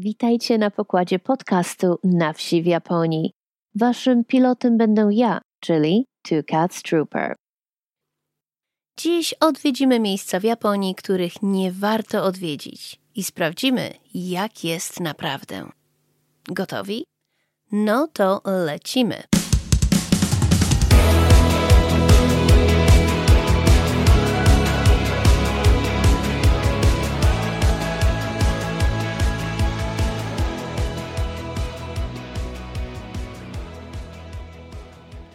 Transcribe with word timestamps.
Witajcie 0.00 0.58
na 0.58 0.70
pokładzie 0.70 1.18
podcastu 1.18 1.98
Na 2.04 2.32
wsi 2.32 2.62
w 2.62 2.66
Japonii. 2.66 3.32
Waszym 3.74 4.24
pilotem 4.24 4.76
będę 4.76 5.08
ja, 5.12 5.40
czyli 5.60 6.06
Two 6.22 6.42
Cats 6.50 6.82
Trooper. 6.82 7.34
Dziś 8.98 9.34
odwiedzimy 9.40 10.00
miejsca 10.00 10.40
w 10.40 10.44
Japonii, 10.44 10.94
których 10.94 11.42
nie 11.42 11.72
warto 11.72 12.24
odwiedzić 12.24 13.00
i 13.14 13.24
sprawdzimy, 13.24 13.94
jak 14.14 14.64
jest 14.64 15.00
naprawdę. 15.00 15.68
Gotowi? 16.48 17.04
No 17.72 18.08
to 18.12 18.42
lecimy. 18.44 19.37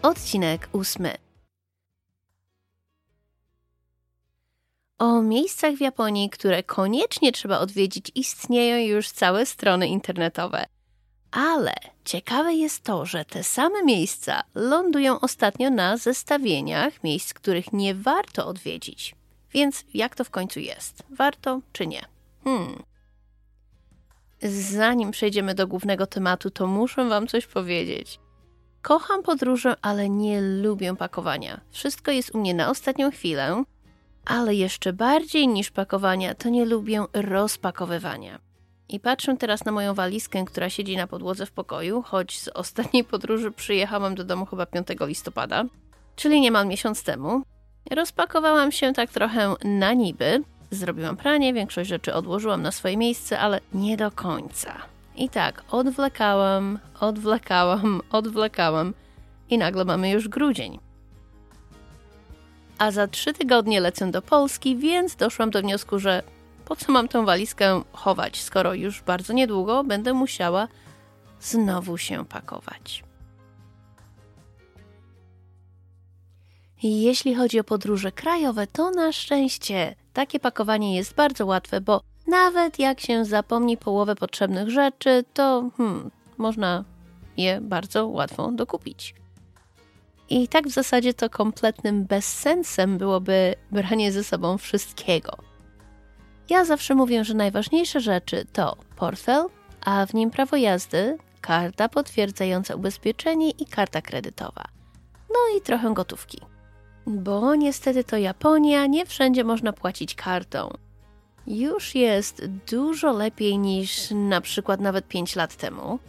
Odcinek 0.04 0.70
ósmy. 0.72 1.16
O 5.00 5.22
miejscach 5.22 5.76
w 5.76 5.82
Japonii, 5.82 6.30
które 6.30 6.64
koniecznie 6.64 7.32
trzeba 7.32 7.60
odwiedzić, 7.60 8.12
istnieją 8.16 8.88
już 8.96 9.12
całe 9.12 9.46
strony 9.46 9.88
internetowe. 9.88 10.66
Ale 11.32 11.74
ciekawe 12.06 12.54
jest 12.54 12.84
to, 12.84 13.06
że 13.06 13.26
te 13.26 13.44
same 13.44 13.84
miejsca 13.84 14.44
lądują 14.56 15.20
ostatnio 15.20 15.70
na 15.70 15.98
zestawieniach 15.98 17.04
miejsc, 17.04 17.34
których 17.34 17.74
nie 17.74 17.96
warto 17.96 18.48
odwiedzić. 18.48 19.16
Więc 19.54 19.86
jak 19.94 20.16
to 20.16 20.24
w 20.24 20.30
końcu 20.30 20.60
jest? 20.60 21.04
Warto 21.10 21.62
czy 21.74 21.88
nie? 21.88 22.02
Hmm. 22.44 22.84
Zanim 24.72 25.12
przejdziemy 25.12 25.56
do 25.56 25.68
głównego 25.68 26.08
tematu, 26.08 26.50
to 26.50 26.68
muszę 26.68 27.10
Wam 27.10 27.28
coś 27.28 27.48
powiedzieć. 27.48 28.20
Kocham 28.84 29.24
podróże, 29.24 29.76
ale 29.82 30.10
nie 30.10 30.42
lubię 30.42 30.96
pakowania. 30.96 31.62
Wszystko 31.72 32.12
jest 32.12 32.36
u 32.36 32.40
mnie 32.40 32.54
na 32.54 32.70
ostatnią 32.70 33.12
chwilę, 33.12 33.64
ale 34.26 34.56
jeszcze 34.56 34.94
bardziej 34.94 35.48
niż 35.48 35.72
pakowania, 35.72 36.36
to 36.36 36.50
nie 36.50 36.66
lubię 36.66 37.04
rozpakowywania. 37.14 38.40
I 38.90 39.00
patrzę 39.00 39.38
teraz 39.38 39.66
na 39.66 39.72
moją 39.72 39.94
walizkę, 39.94 40.46
która 40.46 40.70
siedzi 40.70 40.98
na 40.98 41.08
podłodze 41.08 41.46
w 41.46 41.52
pokoju, 41.52 42.02
choć 42.02 42.40
z 42.40 42.48
ostatniej 42.48 43.04
podróży 43.04 43.52
przyjechałam 43.52 44.16
do 44.16 44.24
domu 44.24 44.46
chyba 44.46 44.66
5 44.66 44.88
listopada, 45.02 45.64
czyli 46.16 46.42
niemal 46.42 46.68
miesiąc 46.68 47.04
temu. 47.04 47.42
Rozpakowałam 47.92 48.72
się 48.72 48.94
tak 48.94 49.10
trochę 49.10 49.56
na 49.64 49.94
niby, 49.94 50.44
zrobiłam 50.72 51.18
pranie, 51.18 51.54
większość 51.54 51.90
rzeczy 51.90 52.14
odłożyłam 52.14 52.62
na 52.62 52.72
swoje 52.72 52.98
miejsce, 52.98 53.40
ale 53.40 53.60
nie 53.74 53.98
do 53.98 54.12
końca. 54.12 54.93
I 55.16 55.30
tak 55.30 55.64
odwlekałam, 55.72 56.80
odwlekałam, 57.00 58.02
odwlekałam 58.12 58.94
i 59.50 59.58
nagle 59.58 59.86
mamy 59.86 60.10
już 60.10 60.28
grudzień. 60.28 60.80
A 62.78 62.92
za 62.92 63.08
trzy 63.08 63.34
tygodnie 63.34 63.80
lecę 63.80 64.12
do 64.12 64.22
Polski, 64.22 64.78
więc 64.78 65.16
doszłam 65.16 65.52
do 65.52 65.62
wniosku, 65.62 66.00
że 66.00 66.24
po 66.66 66.76
co 66.76 66.92
mam 66.92 67.08
tę 67.08 67.26
walizkę 67.26 67.82
chować, 67.94 68.42
skoro 68.42 68.74
już 68.74 69.02
bardzo 69.02 69.34
niedługo 69.34 69.84
będę 69.84 70.14
musiała 70.14 70.68
znowu 71.42 71.98
się 71.98 72.26
pakować. 72.26 73.04
Jeśli 76.84 77.36
chodzi 77.36 77.60
o 77.60 77.64
podróże 77.64 78.12
krajowe, 78.12 78.68
to 78.68 78.92
na 78.92 79.12
szczęście 79.12 79.96
takie 80.14 80.40
pakowanie 80.40 80.96
jest 80.96 81.16
bardzo 81.16 81.46
łatwe, 81.46 81.82
bo 81.82 82.02
nawet 82.28 82.80
jak 82.80 83.00
się 83.00 83.26
zapomni 83.26 83.78
połowę 83.78 84.16
potrzebnych 84.16 84.70
rzeczy, 84.70 85.24
to 85.34 85.70
hmm, 85.78 86.12
można 86.38 86.84
je 87.38 87.62
bardzo 87.62 88.08
łatwo 88.08 88.52
dokupić. 88.52 89.16
I 90.30 90.48
tak 90.48 90.68
w 90.68 90.72
zasadzie 90.72 91.14
to 91.14 91.30
kompletnym 91.30 92.06
bezsensem 92.06 92.98
byłoby 92.98 93.56
branie 93.72 94.12
ze 94.12 94.24
sobą 94.24 94.58
wszystkiego. 94.58 95.38
Ja 96.50 96.66
zawsze 96.66 96.96
mówię, 96.96 97.24
że 97.24 97.34
najważniejsze 97.34 98.00
rzeczy 98.00 98.46
to 98.54 98.76
portfel, 98.96 99.46
a 99.86 100.06
w 100.06 100.14
nim 100.14 100.32
prawo 100.32 100.56
jazdy, 100.56 101.18
karta 101.42 101.90
potwierdzająca 101.90 102.76
ubezpieczenie 102.76 103.50
i 103.50 103.66
karta 103.66 104.02
kredytowa. 104.02 104.64
No 105.30 105.58
i 105.58 105.62
trochę 105.62 105.94
gotówki. 105.94 106.40
Bo 107.08 107.56
niestety 107.56 108.04
to 108.04 108.18
Japonia, 108.18 108.86
nie 108.86 109.06
wszędzie 109.06 109.44
można 109.44 109.74
płacić 109.74 110.16
kartą 110.16 110.74
już 111.48 111.96
jest 111.96 112.46
dużo 112.46 113.12
lepiej 113.12 113.58
niż 113.58 114.12
na 114.12 114.42
przykład 114.42 114.80
nawet 114.80 115.08
5 115.08 115.36
lat 115.36 115.56
temu. 115.56 116.00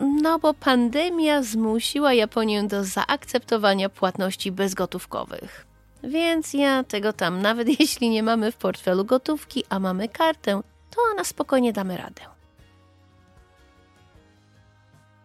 No 0.00 0.38
bo 0.38 0.54
pandemia 0.54 1.42
zmusiła 1.42 2.14
Japonię 2.14 2.62
do 2.62 2.84
zaakceptowania 2.84 3.88
płatności 3.88 4.52
bezgotówkowych. 4.52 5.66
Więc 6.02 6.54
ja 6.54 6.84
tego 6.84 7.12
tam, 7.12 7.42
nawet 7.42 7.68
jeśli 7.80 8.10
nie 8.10 8.22
mamy 8.22 8.52
w 8.52 8.56
portfelu 8.56 9.04
gotówki, 9.04 9.64
a 9.68 9.78
mamy 9.78 10.08
kartę, 10.08 10.60
to 10.90 11.00
na 11.16 11.24
spokojnie 11.24 11.72
damy 11.72 11.96
radę. 11.96 12.22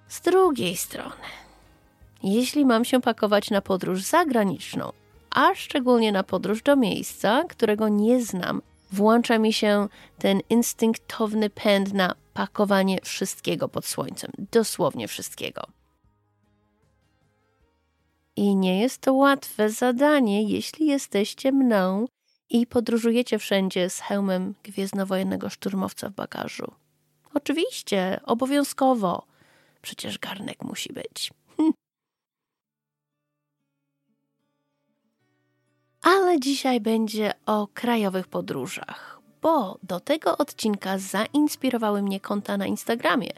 Z 0.07 0.21
drugiej 0.21 0.77
strony, 0.77 1.27
jeśli 2.23 2.65
mam 2.65 2.85
się 2.85 3.01
pakować 3.01 3.49
na 3.49 3.61
podróż 3.61 4.01
zagraniczną, 4.03 4.91
a 5.29 5.55
szczególnie 5.55 6.11
na 6.11 6.23
podróż 6.23 6.61
do 6.61 6.75
miejsca, 6.75 7.43
którego 7.49 7.89
nie 7.89 8.21
znam, 8.21 8.61
włącza 8.91 9.37
mi 9.37 9.53
się 9.53 9.87
ten 10.19 10.41
instynktowny 10.49 11.49
pęd 11.49 11.93
na 11.93 12.15
pakowanie 12.33 12.99
wszystkiego 13.03 13.69
pod 13.69 13.85
słońcem, 13.85 14.31
dosłownie 14.51 15.07
wszystkiego. 15.07 15.61
I 18.35 18.55
nie 18.55 18.81
jest 18.81 19.01
to 19.01 19.13
łatwe 19.13 19.69
zadanie, 19.69 20.43
jeśli 20.43 20.87
jesteście 20.87 21.51
mną 21.51 22.05
i 22.49 22.67
podróżujecie 22.67 23.39
wszędzie 23.39 23.89
z 23.89 23.99
hełmem 23.99 24.55
gwiezdnowojennego 24.63 25.49
szturmowca 25.49 26.09
w 26.09 26.13
bagażu. 26.13 26.73
Oczywiście, 27.33 28.19
obowiązkowo. 28.23 29.25
Przecież 29.81 30.19
garnek 30.19 30.63
musi 30.63 30.93
być. 30.93 31.31
Ale 36.07 36.39
dzisiaj 36.39 36.81
będzie 36.81 37.33
o 37.45 37.67
krajowych 37.73 38.27
podróżach, 38.27 39.21
bo 39.41 39.77
do 39.83 39.99
tego 39.99 40.37
odcinka 40.37 40.97
zainspirowały 40.97 42.01
mnie 42.01 42.19
konta 42.19 42.57
na 42.57 42.65
Instagramie, 42.65 43.31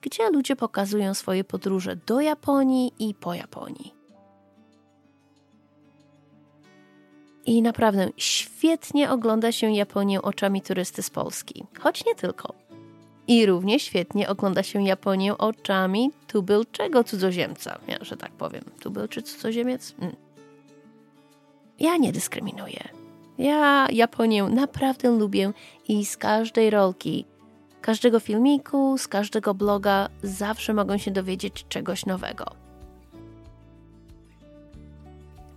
gdzie 0.00 0.30
ludzie 0.30 0.56
pokazują 0.56 1.14
swoje 1.14 1.44
podróże 1.44 1.96
do 1.96 2.20
Japonii 2.20 2.92
i 2.98 3.14
po 3.14 3.34
Japonii. 3.34 3.94
I 7.46 7.62
naprawdę 7.62 8.08
świetnie 8.16 9.10
ogląda 9.10 9.52
się 9.52 9.70
Japonię 9.70 10.22
oczami 10.22 10.62
turysty 10.62 11.02
z 11.02 11.10
Polski, 11.10 11.64
choć 11.78 12.04
nie 12.04 12.14
tylko. 12.14 12.54
I 13.28 13.46
równie 13.46 13.80
świetnie 13.80 14.28
ogląda 14.28 14.62
się 14.62 14.82
Japonię 14.82 15.38
oczami 15.38 16.10
tubylczego 16.26 17.04
cudzoziemca, 17.04 17.78
ja, 17.88 17.96
że 18.00 18.16
tak 18.16 18.32
powiem. 18.32 18.64
Tubylczy 18.80 19.22
cudzoziemiec? 19.22 19.94
Mm. 19.98 20.29
Ja 21.80 21.96
nie 21.96 22.12
dyskryminuję. 22.12 22.88
Ja 23.38 23.86
Japonię 23.92 24.44
naprawdę 24.44 25.10
lubię 25.10 25.52
i 25.88 26.04
z 26.04 26.16
każdej 26.16 26.70
rolki, 26.70 27.26
każdego 27.80 28.20
filmiku, 28.20 28.98
z 28.98 29.08
każdego 29.08 29.54
bloga 29.54 30.08
zawsze 30.22 30.74
mogą 30.74 30.98
się 30.98 31.10
dowiedzieć 31.10 31.66
czegoś 31.68 32.06
nowego. 32.06 32.44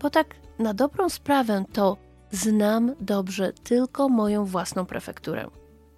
Bo 0.01 0.09
tak 0.09 0.35
na 0.59 0.73
dobrą 0.73 1.09
sprawę 1.09 1.63
to 1.73 1.97
znam 2.31 2.95
dobrze 2.99 3.53
tylko 3.53 4.09
moją 4.09 4.45
własną 4.45 4.85
prefekturę 4.85 5.47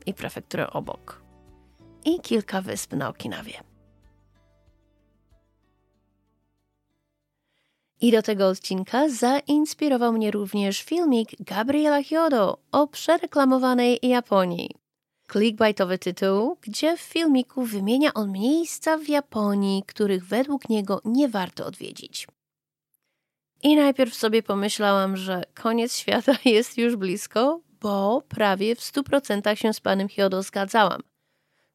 i 0.05 0.13
prefekturę 0.13 0.69
obok. 0.69 1.21
I 2.05 2.19
kilka 2.19 2.61
wysp 2.61 2.93
na 2.93 3.09
Okinawie. 3.09 3.64
I 8.01 8.11
do 8.11 8.21
tego 8.21 8.47
odcinka 8.47 9.09
zainspirował 9.09 10.13
mnie 10.13 10.31
również 10.31 10.83
filmik 10.83 11.29
Gabriela 11.39 12.03
Hyodo 12.03 12.57
o 12.71 12.87
przereklamowanej 12.87 13.99
Japonii. 14.03 14.69
Clickbaitowy 15.31 15.97
tytuł, 15.97 16.57
gdzie 16.61 16.97
w 16.97 17.01
filmiku 17.01 17.63
wymienia 17.63 18.13
on 18.13 18.31
miejsca 18.31 18.97
w 18.97 19.07
Japonii, 19.07 19.83
których 19.87 20.25
według 20.25 20.69
niego 20.69 21.01
nie 21.05 21.27
warto 21.29 21.65
odwiedzić. 21.65 22.27
I 23.63 23.75
najpierw 23.75 24.15
sobie 24.15 24.43
pomyślałam, 24.43 25.17
że 25.17 25.43
koniec 25.53 25.97
świata 25.97 26.33
jest 26.45 26.77
już 26.77 26.95
blisko, 26.95 27.61
bo 27.81 28.21
prawie 28.29 28.75
w 28.75 28.79
100% 28.79 29.55
się 29.55 29.73
z 29.73 29.79
panem 29.79 30.07
Hyodo 30.07 30.43
zgadzałam, 30.43 31.01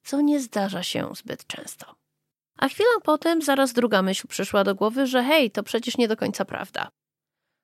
co 0.03 0.21
nie 0.21 0.41
zdarza 0.41 0.83
się 0.83 1.09
zbyt 1.15 1.47
często. 1.47 2.00
A 2.61 2.69
chwilę 2.69 2.91
potem 3.03 3.43
zaraz 3.43 3.73
druga 3.73 4.03
myśl 4.03 4.29
przyszła 4.29 4.65
do 4.65 4.75
głowy, 4.75 5.07
że 5.07 5.23
hej, 5.23 5.51
to 5.51 5.63
przecież 5.63 5.99
nie 5.99 6.09
do 6.09 6.17
końca 6.17 6.45
prawda. 6.45 6.89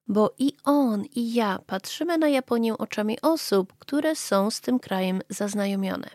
Bo 0.06 0.34
i 0.38 0.52
on, 0.64 1.04
i 1.04 1.34
ja 1.34 1.58
patrzymy 1.66 2.18
na 2.18 2.28
Japonię 2.28 2.78
oczami 2.78 3.20
osób, 3.20 3.72
które 3.78 4.16
są 4.16 4.50
z 4.50 4.60
tym 4.60 4.78
krajem 4.78 5.20
zaznajomione. 5.28 6.10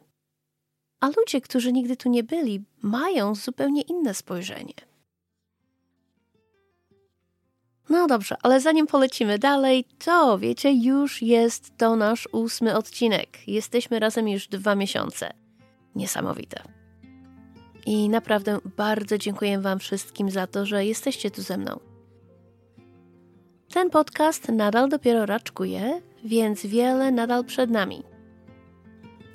A 1.00 1.07
ludzie, 1.07 1.42
którzy 1.42 1.72
nigdy 1.72 1.98
tu 1.98 2.10
nie 2.10 2.24
byli, 2.24 2.63
mają 2.81 3.36
zupełnie 3.36 3.81
inne 3.81 4.13
spojrzenie. 4.13 4.74
No 7.89 8.07
dobrze, 8.07 8.36
ale 8.44 8.62
zanim 8.62 8.88
polecimy 8.88 9.39
dalej, 9.39 9.86
to 10.06 10.39
wiecie, 10.39 10.72
już 10.72 11.22
jest 11.22 11.77
to 11.77 11.95
nasz 11.95 12.30
ósmy 12.31 12.77
odcinek. 12.77 13.48
Jesteśmy 13.48 14.00
razem 14.00 14.27
już 14.27 14.48
dwa 14.48 14.75
miesiące. 14.75 15.34
Niesamowite. 15.95 16.81
I 17.86 18.10
naprawdę 18.10 18.60
bardzo 18.78 19.18
dziękuję 19.18 19.60
Wam 19.60 19.80
wszystkim 19.80 20.30
za 20.30 20.48
to, 20.48 20.66
że 20.66 20.86
jesteście 20.86 21.31
tu 21.31 21.42
ze 21.42 21.57
mną. 21.57 21.80
Ten 23.74 23.89
podcast 23.89 24.50
nadal 24.50 24.89
dopiero 24.89 25.25
raczkuje, 25.25 26.01
więc 26.24 26.66
wiele 26.66 27.12
nadal 27.12 27.45
przed 27.45 27.69
nami. 27.69 28.04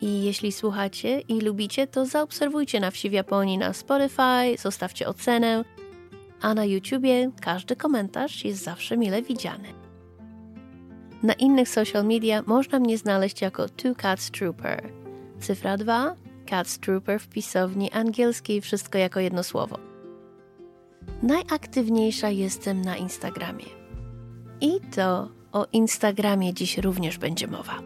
I 0.00 0.24
jeśli 0.24 0.52
słuchacie 0.52 1.20
i 1.20 1.40
lubicie, 1.40 1.86
to 1.86 2.06
zaobserwujcie 2.06 2.80
na 2.80 2.90
wsi 2.90 3.10
w 3.10 3.12
Japonii 3.12 3.58
na 3.58 3.72
Spotify, 3.72 4.58
zostawcie 4.58 5.08
ocenę, 5.08 5.64
a 6.40 6.54
na 6.54 6.64
YouTubie 6.64 7.30
każdy 7.40 7.76
komentarz 7.76 8.44
jest 8.44 8.64
zawsze 8.64 8.96
mile 8.96 9.22
widziany. 9.22 9.68
Na 11.22 11.32
innych 11.32 11.68
social 11.68 12.04
media 12.04 12.42
można 12.46 12.78
mnie 12.78 12.98
znaleźć 12.98 13.40
jako 13.40 13.68
Two 13.68 13.94
Cats 13.94 14.30
Trooper. 14.30 14.92
Cyfra 15.40 15.76
2, 15.76 16.14
Cats 16.46 16.78
Trooper 16.78 17.20
w 17.20 17.28
pisowni 17.28 17.92
angielskiej, 17.92 18.60
wszystko 18.60 18.98
jako 18.98 19.20
jedno 19.20 19.42
słowo. 19.42 19.78
Najaktywniejsza 21.22 22.28
jestem 22.30 22.82
na 22.82 22.96
Instagramie. 22.96 23.66
I 24.60 24.80
to 24.96 25.28
o 25.52 25.66
Instagramie 25.72 26.54
dziś 26.54 26.78
również 26.78 27.18
będzie 27.18 27.46
mowa. 27.46 27.78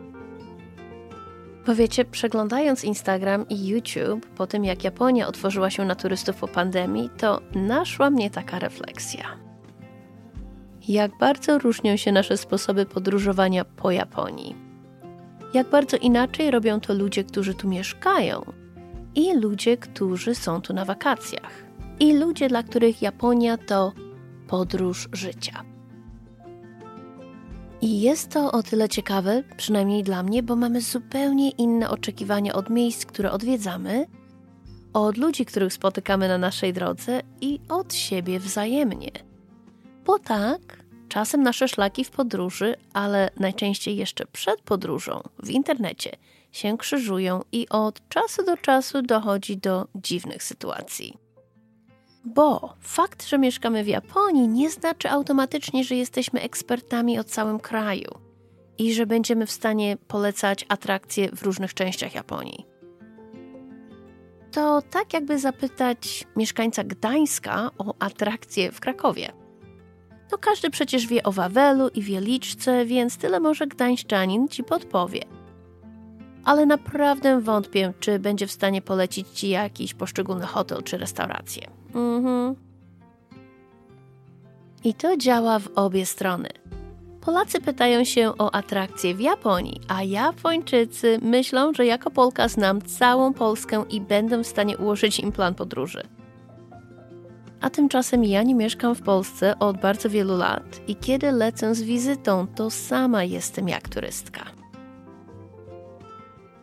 Powiecie, 1.65 2.05
przeglądając 2.05 2.85
Instagram 2.85 3.49
i 3.49 3.67
YouTube 3.67 4.27
po 4.27 4.47
tym, 4.47 4.65
jak 4.65 4.85
Japonia 4.85 5.27
otworzyła 5.27 5.71
się 5.71 5.85
na 5.85 5.95
turystów 5.95 6.37
po 6.37 6.49
pandemii, 6.49 7.11
to 7.19 7.41
naszła 7.55 8.11
mnie 8.11 8.31
taka 8.31 8.59
refleksja. 8.59 9.25
Jak 10.89 11.19
bardzo 11.19 11.59
różnią 11.59 11.97
się 11.97 12.13
nasze 12.13 12.37
sposoby 12.37 12.87
podróżowania 12.87 13.65
po 13.65 13.91
Japonii. 13.91 14.70
Jak 15.55 15.71
bardzo 15.71 15.97
inaczej 15.97 16.51
robią 16.51 16.81
to 16.81 16.95
ludzie, 16.95 17.25
którzy 17.25 17.55
tu 17.55 17.69
mieszkają, 17.69 18.53
i 19.15 19.35
ludzie, 19.35 19.77
którzy 19.77 20.35
są 20.35 20.61
tu 20.61 20.73
na 20.73 20.85
wakacjach, 20.85 21.65
i 22.01 22.15
ludzie, 22.15 22.49
dla 22.49 22.63
których 22.63 23.03
Japonia 23.03 23.59
to 23.59 23.93
podróż 24.49 25.09
życia. 25.13 25.65
I 27.81 28.01
jest 28.01 28.31
to 28.31 28.53
o 28.53 28.63
tyle 28.63 28.89
ciekawe, 28.89 29.43
przynajmniej 29.57 30.03
dla 30.03 30.23
mnie, 30.23 30.43
bo 30.43 30.57
mamy 30.57 30.81
zupełnie 30.81 31.51
inne 31.51 31.91
oczekiwania 31.91 32.53
od 32.53 32.71
miejsc, 32.71 33.07
które 33.07 33.33
odwiedzamy, 33.33 34.07
od 34.93 35.17
ludzi, 35.17 35.47
których 35.47 35.73
spotykamy 35.73 36.29
na 36.29 36.39
naszej 36.39 36.73
drodze 36.73 37.21
i 37.41 37.61
od 37.69 37.95
siebie 37.95 38.41
wzajemnie. 38.41 39.11
Bo 40.05 40.19
tak, 40.19 40.80
czasem 41.11 41.43
nasze 41.43 41.69
szlaki 41.69 42.05
w 42.05 42.11
podróży, 42.11 42.75
ale 42.93 43.31
najczęściej 43.37 43.97
jeszcze 43.97 44.27
przed 44.27 44.61
podróżą 44.61 45.21
w 45.43 45.51
internecie 45.51 46.11
się 46.53 46.79
krzyżują 46.79 47.41
i 47.53 47.69
od 47.69 48.09
czasu 48.09 48.45
do 48.45 48.57
czasu 48.57 49.03
dochodzi 49.03 49.57
do 49.57 49.87
dziwnych 49.95 50.43
sytuacji. 50.43 51.17
Bo 52.25 52.75
fakt, 52.81 53.27
że 53.27 53.39
mieszkamy 53.39 53.85
w 53.85 53.89
Japonii, 53.89 54.49
nie 54.49 54.71
znaczy 54.71 55.11
automatycznie, 55.11 55.85
że 55.85 55.95
jesteśmy 55.95 56.41
ekspertami 56.41 57.19
o 57.19 57.25
całym 57.25 57.61
kraju 57.61 58.11
i 58.79 58.95
że 58.95 59.07
będziemy 59.07 59.47
w 59.47 59.53
stanie 59.53 59.97
polecać 60.09 60.67
atrakcje 60.69 61.29
w 61.29 61.43
różnych 61.43 61.75
częściach 61.75 62.15
Japonii. 62.15 62.67
To 64.53 64.83
tak, 64.83 65.13
jakby 65.13 65.39
zapytać 65.39 66.27
mieszkańca 66.37 66.85
Gdańska 66.85 67.71
o 67.79 67.95
atrakcje 67.99 68.73
w 68.73 68.81
Krakowie. 68.81 69.33
No 70.33 70.39
każdy 70.39 70.71
przecież 70.71 71.07
wie 71.07 71.23
o 71.23 71.33
Wawelu 71.33 71.89
i 71.89 72.03
Wieliczce, 72.03 72.85
więc 72.85 73.17
tyle 73.17 73.41
może 73.41 73.67
gdańszczanin 73.67 74.49
ci 74.49 74.65
podpowie. 74.65 75.21
Ale 76.45 76.67
naprawdę 76.67 77.41
wątpię, 77.41 77.93
czy 78.01 78.19
będzie 78.19 78.47
w 78.47 78.53
stanie 78.53 78.83
polecić 78.83 79.29
ci 79.29 79.49
jakiś 79.49 79.95
poszczególny 79.95 80.47
hotel 80.47 80.83
czy 80.83 80.99
restaurację. 80.99 81.63
Mhm. 81.95 82.55
I 84.85 84.95
to 84.95 85.17
działa 85.17 85.59
w 85.59 85.69
obie 85.75 86.07
strony. 86.07 86.49
Polacy 87.21 87.61
pytają 87.61 88.05
się 88.05 88.33
o 88.39 88.55
atrakcje 88.55 89.15
w 89.15 89.21
Japonii, 89.21 89.81
a 89.89 90.03
Japończycy 90.03 91.19
myślą, 91.23 91.75
że 91.75 91.87
jako 91.87 92.11
Polka 92.11 92.49
znam 92.49 92.83
całą 92.83 93.33
Polskę 93.33 93.85
i 93.91 94.01
będę 94.01 94.43
w 94.45 94.47
stanie 94.47 94.79
ułożyć 94.79 95.21
im 95.21 95.33
plan 95.33 95.55
podróży. 95.55 96.03
A 97.61 97.71
tymczasem 97.71 98.25
ja 98.25 98.43
nie 98.43 98.55
mieszkam 98.55 98.95
w 98.95 99.03
Polsce 99.03 99.59
od 99.59 99.81
bardzo 99.81 100.11
wielu 100.11 100.37
lat 100.37 100.81
i 100.89 100.97
kiedy 100.97 101.33
lecę 101.33 101.75
z 101.75 101.83
wizytą, 101.83 102.47
to 102.47 102.71
sama 102.71 103.25
jestem 103.25 103.69
jak 103.69 103.89
turystka. 103.89 104.45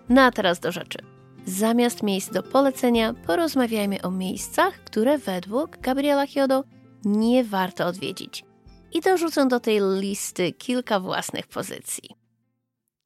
No 0.09 0.21
a 0.21 0.31
teraz 0.31 0.59
do 0.59 0.71
rzeczy. 0.71 0.99
Zamiast 1.45 2.03
miejsc 2.03 2.31
do 2.31 2.43
polecenia, 2.43 3.13
porozmawiajmy 3.13 4.01
o 4.01 4.11
miejscach, 4.11 4.73
które 4.83 5.17
według 5.17 5.77
Gabriela 5.77 6.27
Hiodo 6.27 6.63
nie 7.05 7.43
warto 7.43 7.85
odwiedzić. 7.85 8.45
I 8.93 9.01
dorzucę 9.01 9.47
do 9.47 9.59
tej 9.59 9.79
listy 9.99 10.51
kilka 10.53 10.99
własnych 10.99 11.47
pozycji. 11.47 12.09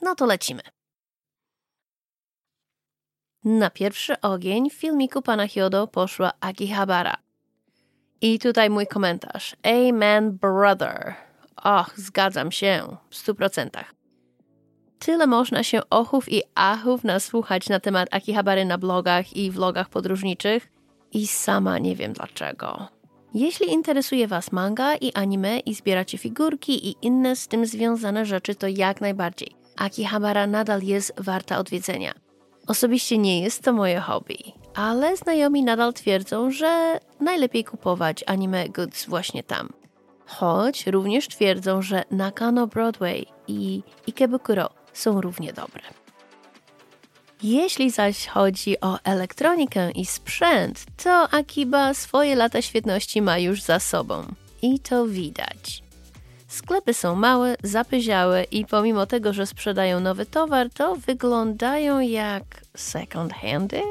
No 0.02 0.16
to 0.16 0.26
lecimy. 0.26 0.62
Na 3.44 3.70
pierwszy 3.70 4.22
ogień 4.22 4.70
w 4.70 4.74
filmiku 4.74 5.22
pana 5.22 5.48
Hyodo 5.48 5.88
poszła 5.88 6.32
Akihabara. 6.40 7.16
I 8.22 8.40
tutaj 8.40 8.70
mój 8.70 8.88
komentarz. 8.88 9.56
Amen, 9.64 10.32
brother. 10.32 11.16
Och, 11.64 11.94
zgadzam 11.96 12.52
się 12.52 12.98
w 13.10 13.16
stu 13.16 13.36
procentach. 13.36 13.94
Tyle 15.00 15.28
można 15.28 15.64
się 15.64 15.90
ochów 15.90 16.32
i 16.32 16.44
achów 16.56 17.04
nasłuchać 17.04 17.70
na 17.70 17.80
temat 17.80 18.08
Akihabary 18.12 18.66
na 18.66 18.78
blogach 18.78 19.36
i 19.36 19.52
vlogach 19.52 19.90
podróżniczych 19.90 20.72
i 21.12 21.28
sama 21.28 21.80
nie 21.80 21.96
wiem 21.96 22.14
dlaczego. 22.14 22.88
Jeśli 23.34 23.72
interesuje 23.72 24.28
Was 24.28 24.52
manga 24.52 24.96
i 24.96 25.14
anime 25.14 25.60
i 25.60 25.74
zbieracie 25.74 26.18
figurki 26.18 26.88
i 26.88 26.96
inne 27.02 27.36
z 27.36 27.48
tym 27.48 27.66
związane 27.66 28.26
rzeczy, 28.26 28.56
to 28.56 28.68
jak 28.68 29.02
najbardziej. 29.02 29.56
Akihabara 29.78 30.48
nadal 30.48 30.82
jest 30.82 31.14
warta 31.18 31.58
odwiedzenia. 31.58 32.14
Osobiście 32.68 33.18
nie 33.18 33.42
jest 33.42 33.64
to 33.64 33.74
moje 33.74 34.00
hobby, 34.00 34.38
ale 34.76 35.18
znajomi 35.18 35.64
nadal 35.64 35.94
twierdzą, 35.94 36.52
że 36.52 37.00
najlepiej 37.20 37.64
kupować 37.64 38.24
anime 38.28 38.70
goods 38.70 39.06
właśnie 39.06 39.44
tam. 39.44 39.70
Choć 40.26 40.88
również 40.88 41.28
twierdzą, 41.28 41.82
że 41.82 42.04
Nakano 42.12 42.68
Broadway 42.68 43.26
i 43.48 43.84
Ikebukuro 44.08 44.70
są 44.94 45.22
równie 45.22 45.54
dobre. 45.54 45.82
Jeśli 47.44 47.92
zaś 47.92 48.28
chodzi 48.28 48.82
o 48.82 49.00
elektronikę 49.04 49.92
i 49.92 50.06
sprzęt, 50.06 50.86
to 51.04 51.30
Akiba 51.32 51.94
swoje 51.94 52.36
lata 52.36 52.62
świetności 52.62 53.22
ma 53.22 53.38
już 53.38 53.62
za 53.62 53.80
sobą. 53.80 54.24
I 54.62 54.80
to 54.80 55.08
widać. 55.08 55.84
Sklepy 56.52 56.94
są 56.94 57.16
małe, 57.16 57.56
zapyziałe 57.64 58.44
i 58.44 58.66
pomimo 58.66 59.06
tego, 59.06 59.34
że 59.34 59.46
sprzedają 59.46 60.00
nowy 60.00 60.26
towar, 60.26 60.70
to 60.70 60.96
wyglądają 60.96 62.00
jak 62.00 62.44
second 62.78 63.34
handy. 63.34 63.82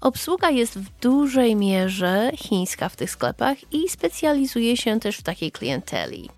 Obsługa 0.00 0.50
jest 0.50 0.78
w 0.78 1.00
dużej 1.00 1.56
mierze 1.56 2.30
chińska 2.36 2.88
w 2.88 2.96
tych 2.96 3.10
sklepach 3.10 3.72
i 3.72 3.88
specjalizuje 3.88 4.76
się 4.76 5.00
też 5.00 5.16
w 5.16 5.22
takiej 5.22 5.52
klienteli. 5.52 6.30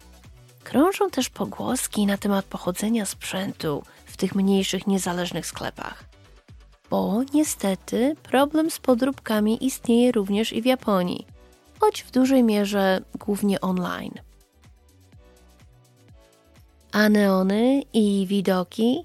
Krążą 0.64 1.11
też 1.11 1.28
pogłoski 1.28 2.07
na 2.07 2.19
temat 2.19 2.45
pochodzenia 2.45 3.07
sprzętu 3.07 3.83
w 4.04 4.16
tych 4.16 4.35
mniejszych, 4.35 4.87
niezależnych 4.87 5.47
sklepach. 5.47 6.04
Bo 6.90 7.23
niestety 7.35 8.16
problem 8.23 8.71
z 8.71 8.78
podróbkami 8.78 9.66
istnieje 9.66 10.12
również 10.12 10.52
i 10.52 10.62
w 10.62 10.66
Japonii, 10.66 11.26
choć 11.81 12.02
w 12.02 12.11
dużej 12.11 12.43
mierze 12.43 13.00
głównie 13.19 13.61
online. 13.61 14.34
A 16.95 17.09
neony 17.09 17.83
i 17.93 18.27
widoki, 18.27 19.05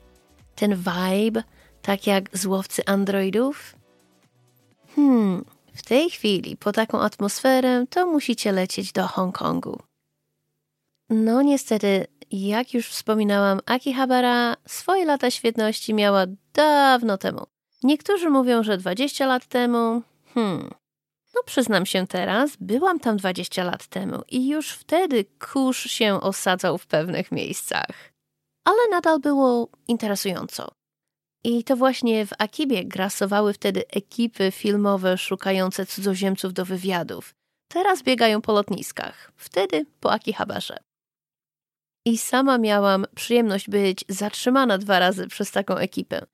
ten 0.55 0.75
vibe, 0.75 1.43
tak 1.81 2.07
jak 2.07 2.37
złowcy 2.37 2.85
androidów? 2.85 3.75
Hmm, 4.95 5.45
w 5.73 5.83
tej 5.83 6.09
chwili 6.09 6.57
po 6.57 6.71
taką 6.71 7.01
atmosferę 7.01 7.85
to 7.89 8.05
musicie 8.05 8.51
lecieć 8.51 8.91
do 8.91 9.07
Hongkongu. 9.07 9.79
No 11.09 11.41
niestety, 11.41 12.07
jak 12.31 12.73
już 12.73 12.87
wspominałam, 12.87 13.59
Akihabara 13.65 14.55
swoje 14.67 15.05
lata 15.05 15.31
świetności 15.31 15.93
miała 15.93 16.25
dawno 16.53 17.17
temu. 17.17 17.45
Niektórzy 17.83 18.29
mówią, 18.29 18.63
że 18.63 18.77
20 18.77 19.25
lat 19.25 19.45
temu. 19.45 20.01
Hmm. 20.33 20.69
No 21.35 21.43
przyznam 21.45 21.85
się 21.85 22.07
teraz, 22.07 22.51
byłam 22.59 22.99
tam 22.99 23.17
20 23.17 23.63
lat 23.63 23.87
temu 23.87 24.21
i 24.27 24.49
już 24.49 24.71
wtedy 24.71 25.25
kurz 25.53 25.91
się 25.91 26.21
osadzał 26.21 26.77
w 26.77 26.87
pewnych 26.87 27.31
miejscach. 27.31 28.11
Ale 28.65 28.89
nadal 28.91 29.19
było 29.19 29.69
interesująco. 29.87 30.71
I 31.43 31.63
to 31.63 31.75
właśnie 31.75 32.25
w 32.25 32.33
Akibie 32.37 32.85
grasowały 32.85 33.53
wtedy 33.53 33.87
ekipy 33.87 34.51
filmowe 34.51 35.17
szukające 35.17 35.85
cudzoziemców 35.85 36.53
do 36.53 36.65
wywiadów. 36.65 37.35
Teraz 37.67 38.03
biegają 38.03 38.41
po 38.41 38.53
lotniskach, 38.53 39.31
wtedy 39.35 39.85
po 39.99 40.11
Akihabarze. 40.11 40.77
I 42.05 42.17
sama 42.17 42.57
miałam 42.57 43.05
przyjemność 43.15 43.69
być 43.69 44.05
zatrzymana 44.09 44.77
dwa 44.77 44.99
razy 44.99 45.27
przez 45.27 45.51
taką 45.51 45.75
ekipę. 45.75 46.25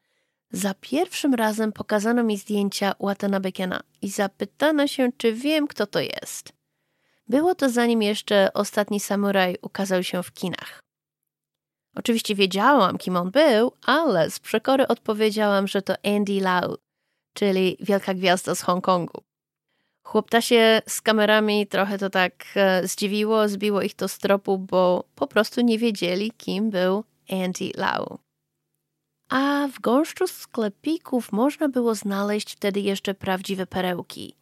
Za 0.52 0.74
pierwszym 0.74 1.34
razem 1.34 1.72
pokazano 1.72 2.24
mi 2.24 2.38
zdjęcia 2.38 2.96
Watanabe 3.00 3.52
Kena 3.52 3.82
i 4.02 4.10
zapytano 4.10 4.88
się, 4.88 5.10
czy 5.18 5.34
wiem, 5.34 5.68
kto 5.68 5.88
to 5.88 6.00
jest. 6.00 6.54
Było 7.28 7.56
to 7.56 7.70
zanim 7.70 8.02
jeszcze 8.02 8.54
ostatni 8.54 9.00
samuraj 9.00 9.58
ukazał 9.62 10.04
się 10.04 10.24
w 10.24 10.34
kinach. 10.34 10.80
Oczywiście 11.96 12.36
wiedziałam, 12.36 12.98
kim 12.98 13.16
on 13.16 13.32
był, 13.32 13.72
ale 13.86 14.30
z 14.32 14.40
przekory 14.40 14.88
odpowiedziałam, 14.88 15.68
że 15.68 15.82
to 15.82 15.94
Andy 16.04 16.42
Lau, 16.42 16.78
czyli 17.34 17.78
wielka 17.80 18.14
gwiazda 18.14 18.56
z 18.56 18.62
Hongkongu. 18.62 19.22
Chłoptasie 20.04 20.82
z 20.88 21.02
kamerami 21.02 21.68
trochę 21.68 21.98
to 21.98 22.10
tak 22.10 22.46
e, 22.56 22.88
zdziwiło, 22.88 23.50
zbiło 23.50 23.82
ich 23.82 23.94
to 23.94 24.08
z 24.08 24.18
tropu, 24.18 24.58
bo 24.58 25.04
po 25.16 25.28
prostu 25.28 25.62
nie 25.62 25.80
wiedzieli, 25.80 26.32
kim 26.32 26.70
był 26.70 27.04
Andy 27.30 27.72
Lau. 27.78 28.20
A 29.36 29.68
w 29.68 29.80
gąszczu 29.80 30.28
sklepików 30.28 31.32
można 31.32 31.70
było 31.70 31.96
znaleźć 31.96 32.52
wtedy 32.52 32.80
jeszcze 32.80 33.14
prawdziwe 33.14 33.68
perełki. 33.68 34.36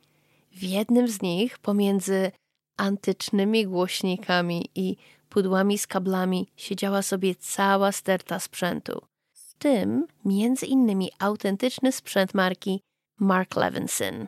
W 0.51 0.63
jednym 0.63 1.07
z 1.07 1.21
nich, 1.21 1.57
pomiędzy 1.57 2.31
antycznymi 2.77 3.67
głośnikami 3.67 4.69
i 4.75 4.97
pudłami 5.29 5.77
z 5.77 5.87
kablami, 5.87 6.47
siedziała 6.55 7.01
sobie 7.01 7.35
cała 7.35 7.91
sterta 7.91 8.39
sprzętu. 8.39 9.01
W 9.33 9.53
tym 9.53 10.07
między 10.25 10.65
innymi 10.65 11.11
autentyczny 11.19 11.91
sprzęt 11.91 12.33
marki 12.33 12.81
Mark 13.19 13.55
Levinson 13.55 14.27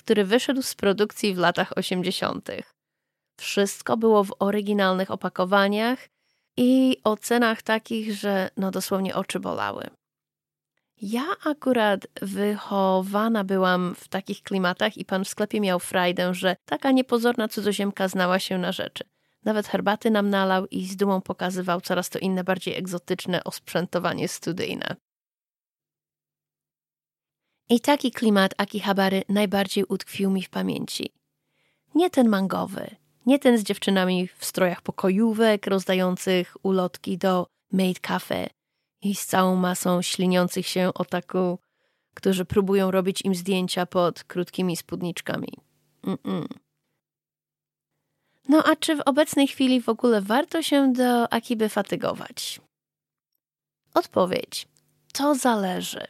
który 0.00 0.24
wyszedł 0.24 0.62
z 0.62 0.74
produkcji 0.74 1.34
w 1.34 1.38
latach 1.38 1.72
80. 1.76 2.48
Wszystko 3.40 3.96
było 3.96 4.24
w 4.24 4.32
oryginalnych 4.38 5.10
opakowaniach 5.10 6.08
i 6.56 6.96
o 7.04 7.16
cenach 7.16 7.62
takich, 7.62 8.14
że 8.14 8.50
no 8.56 8.70
dosłownie 8.70 9.14
oczy 9.14 9.40
bolały. 9.40 9.90
Ja 11.02 11.24
akurat 11.44 12.06
wychowana 12.22 13.44
byłam 13.44 13.94
w 13.94 14.08
takich 14.08 14.42
klimatach 14.42 14.96
i 14.96 15.04
pan 15.04 15.24
w 15.24 15.28
sklepie 15.28 15.60
miał 15.60 15.80
frajdę, 15.80 16.34
że 16.34 16.56
taka 16.64 16.90
niepozorna 16.90 17.48
cudzoziemka 17.48 18.08
znała 18.08 18.38
się 18.38 18.58
na 18.58 18.72
rzeczy. 18.72 19.04
Nawet 19.44 19.66
herbaty 19.66 20.10
nam 20.10 20.30
nalał 20.30 20.66
i 20.66 20.86
z 20.86 20.96
dumą 20.96 21.20
pokazywał 21.20 21.80
coraz 21.80 22.10
to 22.10 22.18
inne, 22.18 22.44
bardziej 22.44 22.74
egzotyczne 22.74 23.44
osprzętowanie 23.44 24.28
studyjne. 24.28 24.96
I 27.68 27.80
taki 27.80 28.10
klimat 28.10 28.54
Akihabary 28.56 29.22
najbardziej 29.28 29.84
utkwił 29.84 30.30
mi 30.30 30.42
w 30.42 30.50
pamięci. 30.50 31.12
Nie 31.94 32.10
ten 32.10 32.28
mangowy, 32.28 32.96
nie 33.26 33.38
ten 33.38 33.58
z 33.58 33.62
dziewczynami 33.62 34.28
w 34.28 34.44
strojach 34.44 34.82
pokojówek 34.82 35.66
rozdających 35.66 36.56
ulotki 36.62 37.18
do 37.18 37.46
Maid 37.72 38.00
Cafe 38.00 38.59
i 39.02 39.14
z 39.14 39.26
całą 39.26 39.56
masą 39.56 40.02
śliniących 40.02 40.66
się 40.66 40.90
otaku, 40.94 41.58
którzy 42.14 42.44
próbują 42.44 42.90
robić 42.90 43.22
im 43.22 43.34
zdjęcia 43.34 43.86
pod 43.86 44.24
krótkimi 44.24 44.76
spódniczkami. 44.76 45.52
Mm 46.04 46.16
-mm. 46.16 46.46
No 48.48 48.64
a 48.64 48.76
czy 48.76 48.96
w 48.96 49.00
obecnej 49.00 49.48
chwili 49.48 49.80
w 49.80 49.88
ogóle 49.88 50.20
warto 50.20 50.62
się 50.62 50.92
do 50.92 51.32
Akiby 51.32 51.68
fatygować? 51.68 52.60
Odpowiedź. 53.94 54.68
To 55.12 55.34
zależy. 55.34 56.06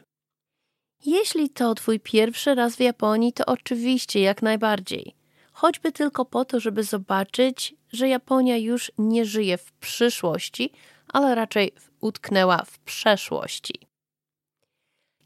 Jeśli 1.06 1.50
to 1.50 1.74
twój 1.74 2.00
pierwszy 2.00 2.54
raz 2.54 2.76
w 2.76 2.80
Japonii, 2.80 3.32
to 3.32 3.46
oczywiście 3.46 4.20
jak 4.20 4.42
najbardziej. 4.42 5.14
Choćby 5.52 5.92
tylko 5.92 6.24
po 6.24 6.44
to, 6.44 6.60
żeby 6.60 6.82
zobaczyć, 6.84 7.74
że 7.92 8.08
Japonia 8.08 8.56
już 8.56 8.92
nie 8.98 9.24
żyje 9.24 9.58
w 9.58 9.72
przyszłości, 9.72 10.72
ale 11.12 11.34
raczej 11.34 11.72
utknęła 12.00 12.64
w 12.64 12.78
przeszłości. 12.78 13.88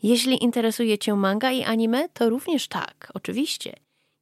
Jeśli 0.03 0.45
interesuje 0.45 0.99
Cię 0.99 1.15
manga 1.15 1.51
i 1.51 1.65
anime, 1.65 2.09
to 2.09 2.31
również 2.31 2.69
tak, 2.69 3.11
oczywiście. 3.15 3.77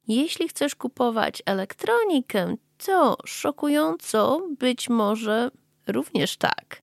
Jeśli 0.07 0.47
chcesz 0.47 0.75
kupować 0.75 1.43
elektronikę, 1.45 2.55
to 2.85 3.17
szokująco 3.25 4.41
być 4.59 4.89
może 4.89 5.51
również 5.87 6.37
tak, 6.37 6.81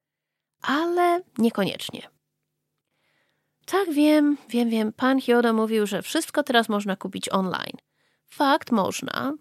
ale 0.62 1.20
niekoniecznie. 1.38 2.08
Tak, 3.66 3.92
wiem, 3.92 4.36
wiem, 4.48 4.70
wiem. 4.70 4.92
Pan 4.92 5.20
Hyoda 5.20 5.52
mówił, 5.52 5.86
że 5.86 6.02
wszystko 6.02 6.42
teraz 6.42 6.68
można 6.68 6.96
kupić 6.96 7.28
online. 7.28 7.76
Fakt, 8.26 8.72
można. 8.72 9.32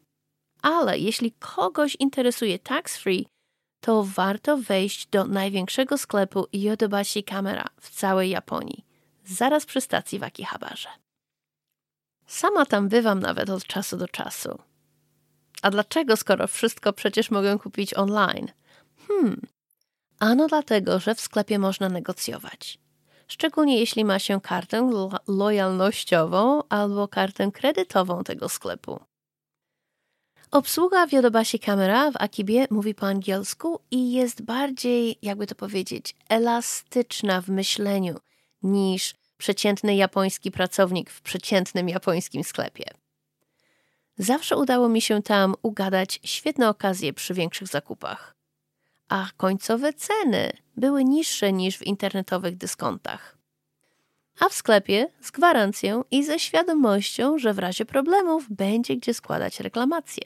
Ale 0.62 1.00
jeśli 1.00 1.32
kogoś 1.32 1.98
interesuje 2.00 2.60
tax 2.60 2.98
free, 2.98 3.28
to 3.82 4.04
warto 4.04 4.58
wejść 4.58 5.08
do 5.08 5.26
największego 5.26 5.98
sklepu 5.98 6.48
Yodobashi 6.54 7.24
Camera 7.24 7.66
w 7.82 7.90
całej 7.90 8.30
Japonii, 8.30 8.86
zaraz 9.26 9.66
przy 9.66 9.82
stacji 9.82 10.20
w 10.20 10.24
Akihabarze. 10.24 10.90
Sama 12.28 12.66
tam 12.66 12.90
bywam 12.90 13.20
nawet 13.20 13.50
od 13.50 13.66
czasu 13.66 13.98
do 13.98 14.08
czasu. 14.08 14.60
A 15.62 15.70
dlaczego, 15.72 16.18
skoro 16.18 16.48
wszystko 16.48 16.94
przecież 16.94 17.32
mogę 17.32 17.60
kupić 17.60 17.94
online? 17.94 18.48
Hmm, 19.08 19.42
ano 20.20 20.48
dlatego, 20.48 21.00
że 21.00 21.16
w 21.16 21.22
sklepie 21.22 21.60
można 21.60 21.90
negocjować 21.90 22.80
szczególnie 23.30 23.80
jeśli 23.80 24.06
ma 24.06 24.20
się 24.20 24.42
kartę 24.42 24.82
lo 24.92 25.10
lojalnościową 25.28 26.62
albo 26.70 27.08
kartę 27.08 27.52
kredytową 27.52 28.24
tego 28.24 28.50
sklepu. 28.50 29.00
Obsługa 30.52 31.08
w 31.08 31.12
Yodobashi 31.12 31.60
Camera 31.60 32.12
w 32.12 32.16
Akibie 32.16 32.68
mówi 32.70 32.96
po 32.96 33.08
angielsku 33.08 33.80
i 33.92 34.12
jest 34.12 34.42
bardziej, 34.42 35.18
jakby 35.22 35.48
to 35.48 35.56
powiedzieć, 35.56 36.16
elastyczna 36.30 37.42
w 37.42 37.50
myśleniu 37.50 38.20
niż 38.64 39.14
przeciętny 39.38 39.96
japoński 39.96 40.52
pracownik 40.52 41.10
w 41.10 41.22
przeciętnym 41.22 41.90
japońskim 41.90 42.44
sklepie. 42.44 42.86
Zawsze 44.18 44.58
udało 44.58 44.90
mi 44.90 45.02
się 45.02 45.24
tam 45.24 45.56
ugadać 45.62 46.20
świetne 46.24 46.70
okazje 46.70 47.14
przy 47.14 47.34
większych 47.34 47.68
zakupach 47.68 48.40
a 49.10 49.30
końcowe 49.38 49.94
ceny 49.94 50.52
były 50.78 51.04
niższe 51.04 51.54
niż 51.54 51.78
w 51.78 51.88
internetowych 51.88 52.58
dyskontach. 52.58 53.38
A 54.40 54.50
w 54.50 54.54
sklepie 54.54 55.08
z 55.22 55.32
gwarancją 55.32 56.04
i 56.12 56.24
ze 56.24 56.40
świadomością, 56.40 57.38
że 57.38 57.54
w 57.54 57.60
razie 57.60 57.86
problemów 57.86 58.46
będzie 58.50 58.98
gdzie 58.98 59.14
składać 59.14 59.60
reklamacje. 59.60 60.24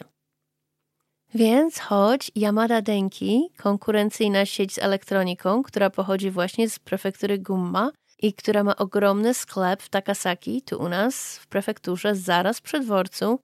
Więc 1.36 1.80
choć 1.80 2.32
Yamada 2.36 2.82
Denki, 2.82 3.50
konkurencyjna 3.58 4.46
sieć 4.46 4.74
z 4.74 4.78
elektroniką, 4.78 5.63
która 5.63 5.90
pochodzi 5.90 6.32
właśnie 6.32 6.70
z 6.70 6.80
prefektury 6.80 7.40
Gumma 7.40 7.92
i 8.20 8.34
która 8.34 8.63
ma 8.63 8.75
ogromny 8.75 9.34
sklep 9.34 9.82
w 9.82 9.90
Takasaki, 9.90 10.62
tu 10.62 10.78
u 10.78 10.90
nas 10.90 11.38
w 11.38 11.48
prefekturze 11.48 12.16
zaraz 12.16 12.62
przy 12.62 12.80
dworcu, 12.80 13.40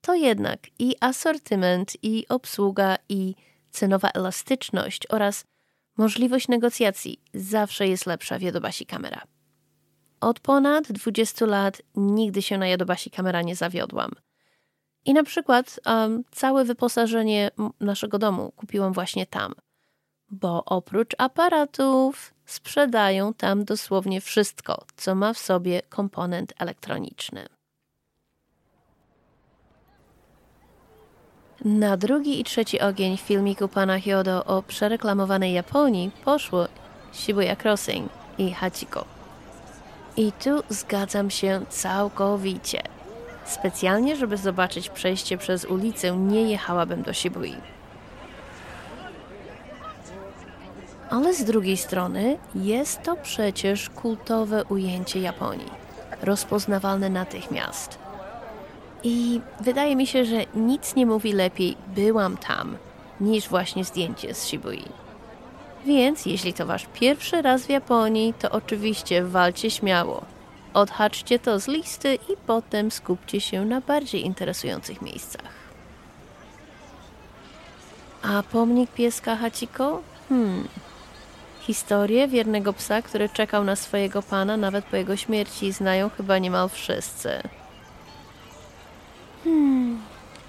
to 0.00 0.14
jednak 0.14 0.60
i 0.78 0.96
asortyment, 1.00 1.96
i 2.02 2.26
obsługa, 2.28 2.96
i 3.08 3.34
cenowa 3.70 4.10
elastyczność 4.14 5.02
oraz 5.10 5.44
możliwość 5.96 6.48
negocjacji 6.48 7.20
zawsze 7.34 7.88
jest 7.88 8.06
lepsza 8.06 8.38
w 8.38 8.42
Jadobasi 8.42 8.86
Kamera. 8.86 9.22
Od 10.20 10.40
ponad 10.40 10.92
20 10.92 11.46
lat 11.46 11.82
nigdy 11.96 12.42
się 12.42 12.58
na 12.58 12.66
Jadobasi 12.66 13.10
Kamera 13.10 13.42
nie 13.42 13.56
zawiodłam. 13.56 14.10
I 15.04 15.14
na 15.14 15.22
przykład 15.22 15.80
um, 15.86 16.24
całe 16.30 16.64
wyposażenie 16.64 17.50
naszego 17.80 18.18
domu 18.18 18.52
kupiłam 18.56 18.92
właśnie 18.92 19.26
tam, 19.26 19.54
bo 20.30 20.64
oprócz 20.64 21.14
aparatów 21.18 22.34
sprzedają 22.46 23.34
tam 23.34 23.64
dosłownie 23.64 24.20
wszystko, 24.20 24.84
co 24.96 25.14
ma 25.14 25.32
w 25.32 25.38
sobie 25.38 25.82
komponent 25.88 26.52
elektroniczny. 26.58 27.46
Na 31.64 31.96
drugi 31.96 32.40
i 32.40 32.44
trzeci 32.44 32.80
ogień 32.80 33.16
w 33.16 33.20
filmiku 33.20 33.68
pana 33.68 34.00
Hyodo 34.00 34.44
o 34.44 34.62
przereklamowanej 34.62 35.52
Japonii 35.52 36.10
poszło 36.24 36.66
Shibuya 37.12 37.56
Crossing 37.62 38.12
i 38.38 38.50
Hachiko. 38.50 39.04
I 40.16 40.32
tu 40.32 40.62
zgadzam 40.68 41.30
się 41.30 41.60
całkowicie. 41.68 42.82
Specjalnie, 43.50 44.16
żeby 44.16 44.36
zobaczyć 44.36 44.88
przejście 44.88 45.38
przez 45.38 45.64
ulicę, 45.64 46.16
nie 46.16 46.42
jechałabym 46.42 47.02
do 47.02 47.14
Shibui. 47.14 47.56
Ale 51.10 51.34
z 51.34 51.44
drugiej 51.44 51.76
strony 51.76 52.38
jest 52.54 53.02
to 53.02 53.16
przecież 53.16 53.90
kultowe 53.90 54.64
ujęcie 54.64 55.20
Japonii, 55.20 55.70
rozpoznawalne 56.22 57.10
natychmiast. 57.10 57.98
I 59.02 59.40
wydaje 59.60 59.96
mi 59.96 60.06
się, 60.06 60.24
że 60.24 60.36
nic 60.54 60.94
nie 60.94 61.06
mówi 61.06 61.32
lepiej 61.32 61.76
byłam 61.86 62.36
tam, 62.36 62.76
niż 63.20 63.48
właśnie 63.48 63.84
zdjęcie 63.84 64.34
z 64.34 64.46
Shibui. 64.46 64.84
Więc 65.86 66.26
jeśli 66.26 66.52
to 66.52 66.66
wasz 66.66 66.86
pierwszy 66.94 67.42
raz 67.42 67.66
w 67.66 67.70
Japonii, 67.70 68.34
to 68.38 68.50
oczywiście 68.50 69.24
walcie 69.24 69.70
śmiało. 69.70 70.24
Odhaczcie 70.74 71.38
to 71.38 71.60
z 71.60 71.68
listy 71.68 72.14
i 72.14 72.36
potem 72.46 72.90
skupcie 72.90 73.40
się 73.40 73.64
na 73.64 73.80
bardziej 73.80 74.26
interesujących 74.26 75.02
miejscach. 75.02 75.52
A 78.22 78.42
pomnik 78.42 78.90
pieska 78.90 79.36
Hachiko? 79.36 80.02
Hmm. 80.28 80.68
Historię 81.60 82.28
wiernego 82.28 82.72
psa, 82.72 83.02
który 83.02 83.28
czekał 83.28 83.64
na 83.64 83.76
swojego 83.76 84.22
pana 84.22 84.56
nawet 84.56 84.84
po 84.84 84.96
jego 84.96 85.16
śmierci, 85.16 85.72
znają 85.72 86.10
chyba 86.10 86.38
niemal 86.38 86.68
wszyscy. 86.68 87.42
Hmm. 89.44 90.02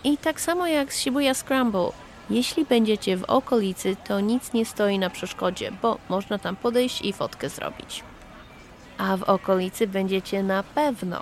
I 0.03 0.17
tak 0.17 0.41
samo 0.41 0.67
jak 0.67 0.93
z 0.93 0.97
Shibuya 0.97 1.33
Scramble. 1.33 1.89
Jeśli 2.29 2.65
będziecie 2.65 3.17
w 3.17 3.23
okolicy, 3.23 3.95
to 4.07 4.19
nic 4.19 4.53
nie 4.53 4.65
stoi 4.65 4.99
na 4.99 5.09
przeszkodzie, 5.09 5.71
bo 5.81 5.97
można 6.09 6.37
tam 6.39 6.55
podejść 6.55 7.01
i 7.01 7.13
fotkę 7.13 7.49
zrobić. 7.49 8.03
A 9.01 9.17
w 9.17 9.23
okolicy 9.23 9.87
będziecie 9.87 10.43
na 10.43 10.63
pewno, 10.63 11.21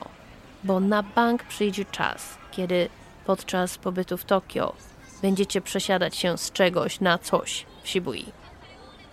bo 0.63 0.79
na 0.79 1.03
bank 1.03 1.43
przyjdzie 1.43 1.85
czas, 1.85 2.37
kiedy 2.51 2.89
podczas 3.25 3.77
pobytu 3.77 4.17
w 4.17 4.25
Tokio 4.25 4.73
będziecie 5.21 5.61
przesiadać 5.61 6.15
się 6.15 6.37
z 6.37 6.51
czegoś 6.51 6.99
na 6.99 7.17
coś 7.17 7.65
w 7.83 7.87
Shibui. 7.87 8.25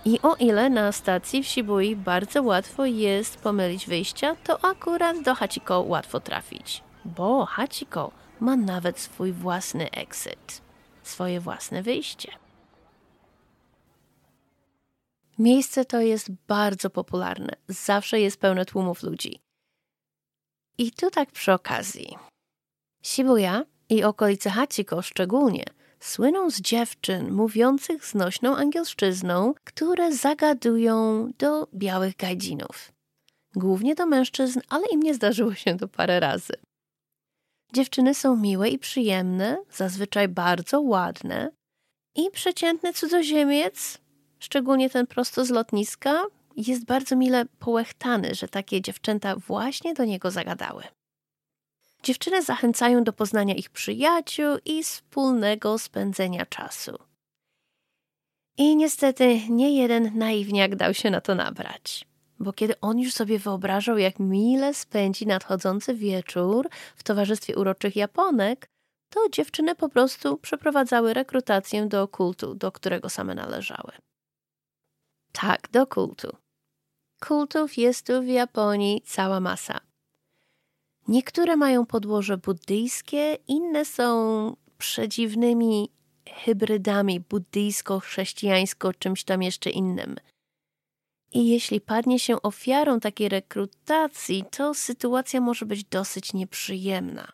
I 0.04 0.20
o 0.23 0.35
ile 0.35 0.70
na 0.70 0.92
stacji 0.92 1.42
w 1.42 1.46
Shibui 1.46 1.96
bardzo 1.96 2.42
łatwo 2.42 2.85
jest 2.85 3.37
pomylić 3.37 3.87
wyjścia, 3.87 4.37
to 4.44 4.64
akurat 4.64 5.23
do 5.23 5.35
Hachiko 5.35 5.80
łatwo 5.80 6.20
trafić, 6.20 6.82
bo 7.04 7.46
Hachiko 7.46 8.11
ma 8.40 8.56
nawet 8.56 9.00
swój 9.00 9.32
własny 9.32 9.90
exit, 9.90 10.61
swoje 11.02 11.40
własne 11.40 11.82
wyjście. 11.82 12.46
Miejsce 15.38 15.85
to 15.85 16.00
jest 16.00 16.31
bardzo 16.31 16.90
popularne, 16.90 17.52
zawsze 17.69 18.21
jest 18.21 18.40
pełne 18.40 18.64
tłumów 18.64 19.02
ludzi. 19.02 19.40
I 20.78 20.93
tu 20.93 21.11
tak 21.11 21.33
przy 21.33 21.52
okazji. 21.52 22.16
Shibuya 23.02 23.64
i 23.88 24.05
okolice 24.05 24.50
Hachiko 24.50 25.02
szczególnie 25.02 25.64
słyną 26.00 26.50
z 26.50 26.61
dziewczyn 26.61 27.33
mówiących 27.33 28.07
znośną 28.07 28.57
angielszczyzną, 28.57 29.55
które 29.64 30.12
zagadują 30.12 31.31
do 31.38 31.69
białych 31.75 32.16
gajdzinów. 32.16 32.93
Głównie 33.55 33.95
do 33.95 34.07
mężczyzn, 34.07 34.61
ale 34.69 34.87
im 34.87 35.02
nie 35.02 35.14
zdarzyło 35.14 35.55
się 35.55 35.76
to 35.76 35.88
parę 35.88 36.21
razy. 36.21 36.52
Dziewczyny 37.73 38.14
są 38.14 38.37
miłe 38.37 38.69
i 38.69 38.78
przyjemne, 38.78 39.59
zazwyczaj 39.73 40.28
bardzo 40.28 40.81
ładne. 40.81 41.50
I 42.14 42.31
przeciętny 42.31 42.93
cudzoziemiec, 42.93 43.99
szczególnie 44.38 44.90
ten 44.90 45.07
prosto 45.07 45.45
z 45.45 45.50
lotniska, 45.50 46.25
jest 46.57 46.85
bardzo 46.85 47.16
mile 47.16 47.45
połechtany, 47.59 48.35
że 48.35 48.49
takie 48.49 48.81
dziewczęta 48.81 49.37
właśnie 49.37 49.95
do 49.95 50.05
niego 50.05 50.31
zagadały. 50.31 50.83
Dziewczyny 52.02 52.43
zachęcają 52.43 53.05
do 53.05 53.12
poznania 53.12 53.55
ich 53.55 53.71
przyjaciół 53.71 54.57
i 54.64 54.83
wspólnego 54.83 55.78
spędzenia 55.78 56.47
czasu. 56.47 56.99
I 58.59 58.76
niestety 58.76 59.40
nie 59.49 59.76
jeden 59.76 60.19
naiwniak 60.19 60.76
dał 60.76 60.95
się 60.95 61.11
na 61.11 61.21
to 61.21 61.35
nabrać 61.35 62.07
bo 62.38 62.52
kiedy 62.52 62.81
on 62.81 62.99
już 62.99 63.14
sobie 63.14 63.38
wyobrażał, 63.38 63.99
jak 63.99 64.19
mile 64.19 64.75
spędzi 64.75 65.26
nadchodzący 65.26 65.95
wieczór 65.95 66.69
w 66.97 67.02
towarzystwie 67.02 67.57
uroczych 67.57 67.97
Japonek, 67.97 68.69
to 69.11 69.28
dziewczyny 69.33 69.75
po 69.75 69.88
prostu 69.88 70.38
przeprowadzały 70.38 71.14
rekrutację 71.14 71.87
do 71.87 72.09
kultu, 72.09 72.55
do 72.55 72.73
którego 72.73 73.09
same 73.09 73.35
należały. 73.35 73.93
Tak, 75.40 75.69
do 75.73 75.87
kultu. 75.87 76.37
Kultów 77.21 77.76
jest 77.76 78.07
tu 78.07 78.23
w 78.23 78.26
Japonii 78.26 79.02
cała 79.07 79.40
masa. 79.40 79.81
Niektóre 81.09 81.57
mają 81.57 81.87
podłoże 81.87 82.38
buddyjskie, 82.38 83.38
inne 83.49 83.85
są 83.85 84.56
przedziwnymi 84.78 85.91
hybrydami 86.28 87.21
buddyjsko-chrześcijańsko, 87.21 88.93
czymś 88.99 89.25
tam 89.25 89.43
jeszcze 89.43 89.71
innym– 89.71 90.17
i 91.32 91.49
jeśli 91.49 91.80
padnie 91.80 92.19
się 92.19 92.43
ofiarą 92.43 93.00
takiej 93.00 93.28
rekrutacji, 93.28 94.45
to 94.50 94.75
sytuacja 94.75 95.41
może 95.41 95.67
być 95.67 95.84
dosyć 95.84 96.32
nieprzyjemna. 96.32 97.32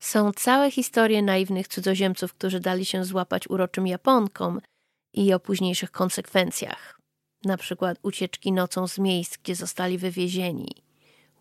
Są 0.00 0.32
całe 0.32 0.70
historie 0.70 1.22
naiwnych 1.22 1.68
cudzoziemców, 1.68 2.34
którzy 2.34 2.60
dali 2.60 2.84
się 2.84 3.04
złapać 3.04 3.48
uroczym 3.48 3.86
Japonkom 3.86 4.60
i 5.14 5.32
o 5.32 5.40
późniejszych 5.40 5.90
konsekwencjach. 5.90 7.00
Na 7.44 7.56
przykład 7.56 7.98
ucieczki 8.02 8.52
nocą 8.52 8.88
z 8.88 8.98
miejsc, 8.98 9.36
gdzie 9.36 9.54
zostali 9.54 9.98
wywiezieni, 9.98 10.70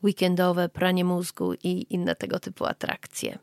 weekendowe 0.03 0.69
pranie 0.69 1.05
mózgu 1.05 1.53
i 1.53 1.85
inne 1.89 2.15
tego 2.15 2.39
typu 2.39 2.65
atrakcje. 2.65 3.39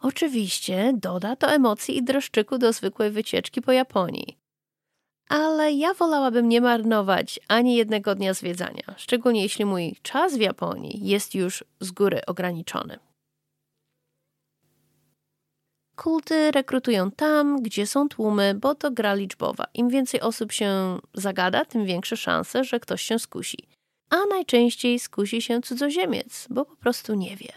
Oczywiście 0.00 0.92
doda 0.96 1.36
to 1.36 1.52
emocji 1.52 1.96
i 1.96 2.04
dreszczyku 2.04 2.58
do 2.58 2.72
zwykłej 2.72 3.10
wycieczki 3.10 3.62
po 3.62 3.72
Japonii 3.72 4.42
ale 5.32 5.72
ja 5.72 5.94
wolałabym 5.94 6.48
nie 6.48 6.60
marnować 6.60 7.40
ani 7.48 7.76
jednego 7.76 8.14
dnia 8.14 8.34
zwiedzania, 8.34 8.82
szczególnie 8.96 9.42
jeśli 9.42 9.64
mój 9.64 9.96
czas 10.02 10.36
w 10.36 10.40
Japonii 10.40 11.08
jest 11.08 11.34
już 11.34 11.64
z 11.80 11.90
góry 11.90 12.20
ograniczony. 12.26 12.98
Kulty 16.02 16.50
rekrutują 16.50 17.10
tam, 17.10 17.62
gdzie 17.62 17.86
są 17.86 18.08
tłumy, 18.08 18.54
bo 18.54 18.74
to 18.74 18.90
gra 18.90 19.14
liczbowa. 19.14 19.64
Im 19.74 19.88
więcej 19.88 20.20
osób 20.20 20.52
się 20.52 20.98
zagada, 21.14 21.64
tym 21.64 21.84
większe 21.84 22.16
szanse, 22.16 22.64
że 22.64 22.80
ktoś 22.80 23.02
się 23.02 23.18
skusi. 23.18 23.68
A 24.10 24.16
najczęściej 24.30 24.98
skusi 24.98 25.42
się 25.42 25.60
cudzoziemiec, 25.60 26.46
bo 26.50 26.64
po 26.64 26.76
prostu 26.76 27.14
nie 27.14 27.36
wie. 27.36 27.52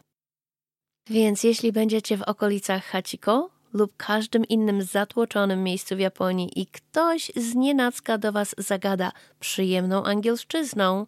Więc 1.10 1.44
jeśli 1.44 1.72
będziecie 1.72 2.18
w 2.18 2.22
okolicach 2.22 2.86
Hachiko, 2.86 3.50
lub 3.74 3.94
każdym 3.98 4.46
innym 4.46 4.82
zatłoczonym 4.82 5.64
miejscu 5.64 5.96
w 5.96 6.00
Japonii 6.00 6.62
i 6.62 6.68
ktoś 6.68 7.32
z 7.36 7.56
nienacka 7.56 8.18
do 8.18 8.32
Was 8.32 8.56
zagada 8.58 9.12
przyjemną 9.40 10.04
angielszczyzną, 10.04 11.08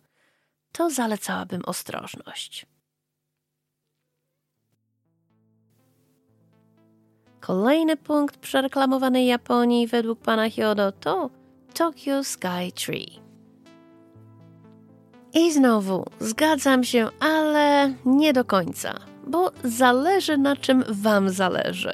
to 0.71 0.89
zalecałabym 0.89 1.62
ostrożność. 1.65 2.65
Kolejny 7.47 7.97
punkt 7.97 8.38
przereklamowanej 8.38 9.27
Japonii 9.27 9.88
według 9.88 10.19
pana 10.19 10.49
Hyodo 10.49 10.91
to 10.91 11.29
Tokyo 11.73 12.23
Sky 12.23 12.71
Tree. 12.75 13.19
I 15.33 15.51
znowu, 15.51 16.05
zgadzam 16.19 16.83
się, 16.83 17.07
ale 17.19 17.93
nie 18.05 18.33
do 18.33 18.45
końca, 18.45 18.99
bo 19.27 19.51
zależy 19.63 20.38
na 20.38 20.55
czym 20.55 20.83
Wam 20.89 21.29
zależy. 21.29 21.93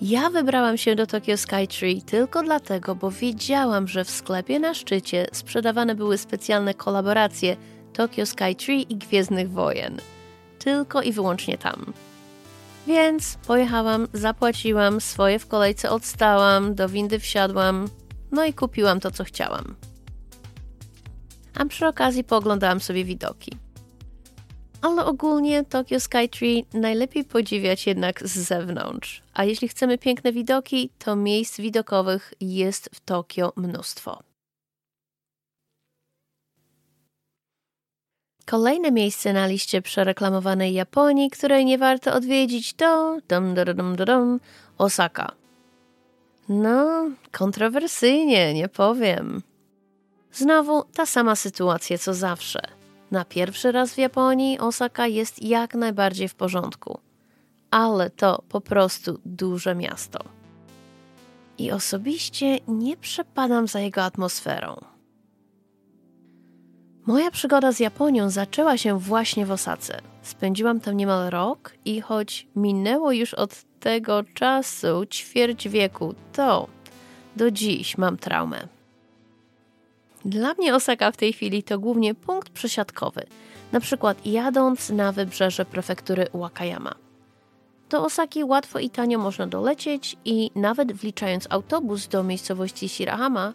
Ja 0.00 0.30
wybrałam 0.30 0.76
się 0.76 0.94
do 0.94 1.06
Tokyo 1.06 1.36
Skytree 1.36 2.02
tylko 2.02 2.42
dlatego, 2.42 2.94
bo 2.94 3.10
wiedziałam, 3.10 3.88
że 3.88 4.04
w 4.04 4.10
sklepie 4.10 4.58
na 4.58 4.74
szczycie 4.74 5.26
sprzedawane 5.32 5.94
były 5.94 6.18
specjalne 6.18 6.74
kolaboracje 6.74 7.56
Tokyo 7.92 8.26
Skytree 8.26 8.92
i 8.92 8.96
Gwiezdnych 8.96 9.50
Wojen. 9.50 9.96
Tylko 10.58 11.02
i 11.02 11.12
wyłącznie 11.12 11.58
tam. 11.58 11.92
Więc 12.86 13.38
pojechałam, 13.46 14.08
zapłaciłam, 14.12 15.00
swoje 15.00 15.38
w 15.38 15.46
kolejce 15.46 15.90
odstałam, 15.90 16.74
do 16.74 16.88
windy 16.88 17.18
wsiadłam, 17.18 17.88
no 18.32 18.44
i 18.44 18.52
kupiłam 18.52 19.00
to, 19.00 19.10
co 19.10 19.24
chciałam. 19.24 19.76
A 21.54 21.64
przy 21.64 21.86
okazji 21.86 22.24
pooglądałam 22.24 22.80
sobie 22.80 23.04
widoki 23.04 23.58
ale 24.82 25.04
ogólnie 25.04 25.64
Tokyo 25.64 26.00
Skytree 26.00 26.66
najlepiej 26.74 27.24
podziwiać 27.24 27.86
jednak 27.86 28.28
z 28.28 28.38
zewnątrz. 28.38 29.22
A 29.34 29.44
jeśli 29.44 29.68
chcemy 29.68 29.98
piękne 29.98 30.32
widoki, 30.32 30.90
to 30.98 31.16
miejsc 31.16 31.60
widokowych 31.60 32.34
jest 32.40 32.90
w 32.94 33.00
Tokio 33.00 33.52
mnóstwo. 33.56 34.31
Kolejne 38.46 38.90
miejsce 38.90 39.32
na 39.32 39.46
liście 39.46 39.82
przereklamowanej 39.82 40.74
Japonii, 40.74 41.30
której 41.30 41.64
nie 41.64 41.78
warto 41.78 42.14
odwiedzić, 42.14 42.74
to 42.74 43.18
Osaka. 44.78 45.32
No, 46.48 47.10
kontrowersyjnie, 47.32 48.54
nie 48.54 48.68
powiem. 48.68 49.42
Znowu 50.32 50.84
ta 50.94 51.06
sama 51.06 51.36
sytuacja 51.36 51.98
co 51.98 52.14
zawsze– 52.14 52.60
na 53.12 53.24
pierwszy 53.24 53.72
raz 53.72 53.94
w 53.94 53.98
Japonii 53.98 54.58
Osaka 54.58 55.06
jest 55.06 55.42
jak 55.42 55.74
najbardziej 55.74 56.28
w 56.28 56.34
porządku, 56.34 57.00
ale 57.70 58.10
to 58.10 58.42
po 58.48 58.60
prostu 58.60 59.18
duże 59.24 59.74
miasto. 59.74 60.18
I 61.58 61.72
osobiście 61.72 62.58
nie 62.68 62.96
przepadam 62.96 63.68
za 63.68 63.80
jego 63.80 64.02
atmosferą. 64.02 64.76
Moja 67.06 67.30
przygoda 67.30 67.72
z 67.72 67.80
Japonią 67.80 68.30
zaczęła 68.30 68.76
się 68.76 68.98
właśnie 68.98 69.46
w 69.46 69.50
Osace. 69.50 70.00
Spędziłam 70.22 70.80
tam 70.80 70.96
niemal 70.96 71.30
rok 71.30 71.72
i 71.84 72.00
choć 72.00 72.46
minęło 72.56 73.12
już 73.12 73.34
od 73.34 73.64
tego 73.80 74.24
czasu 74.34 75.06
ćwierć 75.06 75.68
wieku, 75.68 76.14
to 76.32 76.68
do 77.36 77.50
dziś 77.50 77.98
mam 77.98 78.16
traumę. 78.16 78.68
Dla 80.24 80.54
mnie 80.54 80.74
Osaka 80.74 81.12
w 81.12 81.16
tej 81.16 81.32
chwili 81.32 81.62
to 81.62 81.78
głównie 81.78 82.14
punkt 82.14 82.50
przesiadkowy, 82.50 83.26
na 83.72 83.80
przykład 83.80 84.26
jadąc 84.26 84.90
na 84.90 85.12
wybrzeże 85.12 85.64
prefektury 85.64 86.26
Wakayama. 86.34 86.94
Do 87.90 88.04
Osaki 88.04 88.44
łatwo 88.44 88.78
i 88.78 88.90
tanio 88.90 89.18
można 89.18 89.46
dolecieć 89.46 90.16
i 90.24 90.50
nawet 90.54 90.92
wliczając 90.92 91.46
autobus 91.50 92.08
do 92.08 92.22
miejscowości 92.22 92.88
Shirahama, 92.88 93.52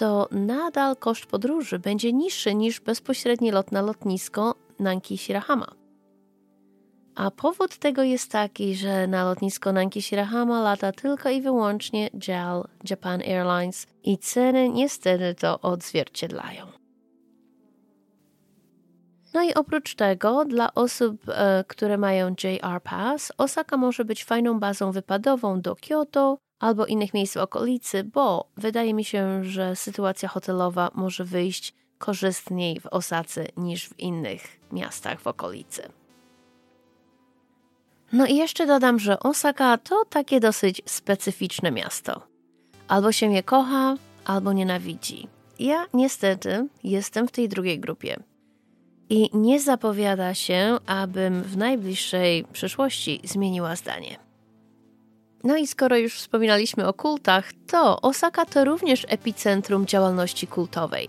to 0.00 0.28
nadal 0.30 0.96
koszt 0.96 1.26
podróży 1.26 1.78
będzie 1.78 2.12
niższy 2.12 2.54
niż 2.54 2.80
bezpośredni 2.80 3.50
lot 3.50 3.72
na 3.72 3.82
lotnisko 3.82 4.54
Nanki-Shirahama. 4.80 5.66
A 7.14 7.30
powód 7.30 7.78
tego 7.78 8.02
jest 8.02 8.32
taki, 8.32 8.74
że 8.74 9.06
na 9.06 9.24
lotnisko 9.24 9.70
Nanki-Shirahama 9.70 10.62
lata 10.62 10.92
tylko 10.92 11.30
i 11.30 11.42
wyłącznie 11.42 12.10
JAL, 12.28 12.68
Japan 12.90 13.20
Airlines 13.20 13.86
i 14.04 14.18
ceny 14.18 14.68
niestety 14.68 15.34
to 15.34 15.60
odzwierciedlają. 15.60 16.66
No 19.34 19.42
i 19.42 19.54
oprócz 19.54 19.94
tego, 19.94 20.44
dla 20.44 20.74
osób, 20.74 21.16
e, 21.28 21.64
które 21.68 21.98
mają 21.98 22.28
JR 22.28 22.82
Pass, 22.82 23.32
Osaka 23.38 23.76
może 23.76 24.04
być 24.04 24.24
fajną 24.24 24.60
bazą 24.60 24.92
wypadową 24.92 25.60
do 25.60 25.76
Kyoto 25.76 26.38
albo 26.60 26.86
innych 26.86 27.14
miejsc 27.14 27.34
w 27.34 27.36
okolicy, 27.36 28.04
bo 28.04 28.48
wydaje 28.56 28.94
mi 28.94 29.04
się, 29.04 29.44
że 29.44 29.76
sytuacja 29.76 30.28
hotelowa 30.28 30.90
może 30.94 31.24
wyjść 31.24 31.74
korzystniej 31.98 32.80
w 32.80 32.86
Osace 32.86 33.46
niż 33.56 33.88
w 33.88 33.98
innych 33.98 34.60
miastach 34.72 35.20
w 35.20 35.26
okolicy. 35.26 35.82
No 38.12 38.26
i 38.26 38.36
jeszcze 38.36 38.66
dodam, 38.66 38.98
że 38.98 39.20
Osaka 39.20 39.78
to 39.78 40.04
takie 40.04 40.40
dosyć 40.40 40.82
specyficzne 40.86 41.70
miasto. 41.70 42.22
Albo 42.88 43.12
się 43.12 43.32
je 43.32 43.42
kocha, 43.42 43.96
albo 44.24 44.52
nienawidzi. 44.52 45.28
Ja 45.58 45.86
niestety 45.94 46.66
jestem 46.84 47.28
w 47.28 47.30
tej 47.30 47.48
drugiej 47.48 47.80
grupie. 47.80 48.16
I 49.08 49.30
nie 49.32 49.60
zapowiada 49.60 50.34
się, 50.34 50.78
abym 50.86 51.42
w 51.42 51.56
najbliższej 51.56 52.44
przyszłości 52.52 53.20
zmieniła 53.24 53.76
zdanie. 53.76 54.29
No 55.44 55.56
i 55.56 55.66
skoro 55.66 55.96
już 55.96 56.14
wspominaliśmy 56.14 56.86
o 56.86 56.92
kultach, 56.92 57.52
to 57.66 58.00
Osaka 58.00 58.44
to 58.44 58.64
również 58.64 59.06
epicentrum 59.08 59.86
działalności 59.86 60.46
kultowej. 60.46 61.08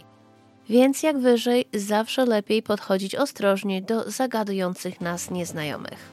Więc 0.70 1.04
jak 1.04 1.20
wyżej, 1.20 1.66
zawsze 1.74 2.26
lepiej 2.26 2.64
podchodzić 2.64 3.16
ostrożnie 3.16 3.82
do 3.82 4.12
zagadujących 4.12 5.02
nas 5.02 5.32
nieznajomych. 5.32 6.12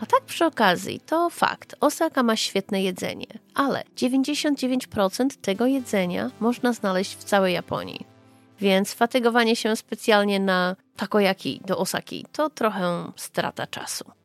A 0.00 0.06
tak 0.06 0.20
przy 0.22 0.44
okazji, 0.44 1.00
to 1.00 1.30
fakt, 1.30 1.74
Osaka 1.80 2.22
ma 2.22 2.36
świetne 2.36 2.82
jedzenie, 2.82 3.26
ale 3.54 3.84
99% 3.96 5.28
tego 5.40 5.66
jedzenia 5.66 6.30
można 6.40 6.72
znaleźć 6.72 7.16
w 7.16 7.24
całej 7.24 7.54
Japonii. 7.54 8.06
Więc 8.60 8.94
fatygowanie 8.94 9.56
się 9.56 9.76
specjalnie 9.76 10.40
na 10.40 10.76
takoyaki 10.96 11.60
do 11.66 11.78
Osaki 11.78 12.26
to 12.32 12.50
trochę 12.50 13.12
strata 13.16 13.66
czasu. 13.66 14.17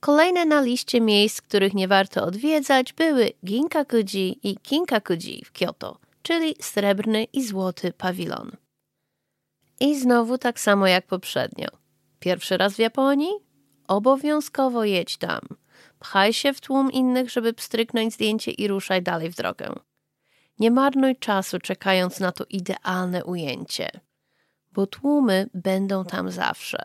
Kolejne 0.00 0.44
na 0.44 0.60
liście 0.60 1.00
miejsc, 1.00 1.40
których 1.40 1.74
nie 1.74 1.88
warto 1.88 2.24
odwiedzać, 2.24 2.92
były 2.92 3.32
Ginkakuji 3.44 4.40
i 4.42 4.56
Kinkakuji 4.56 5.44
w 5.44 5.52
Kyoto, 5.52 5.98
czyli 6.22 6.54
srebrny 6.60 7.24
i 7.24 7.46
złoty 7.46 7.92
pawilon. 7.92 8.50
I 9.80 10.00
znowu 10.00 10.38
tak 10.38 10.60
samo 10.60 10.86
jak 10.86 11.06
poprzednio– 11.06 11.68
Pierwszy 12.20 12.56
raz 12.56 12.74
w 12.74 12.78
Japonii? 12.78 13.32
Obowiązkowo 13.88 14.84
jedź 14.84 15.16
tam. 15.16 15.40
Pchaj 15.98 16.32
się 16.32 16.52
w 16.52 16.60
tłum 16.60 16.92
innych, 16.92 17.30
żeby 17.30 17.52
pstryknąć 17.52 18.14
zdjęcie 18.14 18.50
i 18.50 18.68
ruszaj 18.68 19.02
dalej 19.02 19.30
w 19.30 19.36
drogę. 19.36 19.74
Nie 20.58 20.70
marnuj 20.70 21.16
czasu 21.16 21.58
czekając 21.58 22.20
na 22.20 22.32
to 22.32 22.44
idealne 22.50 23.24
ujęcie, 23.24 23.90
bo 24.72 24.86
tłumy 24.86 25.50
będą 25.54 26.04
tam 26.04 26.30
zawsze. 26.30 26.78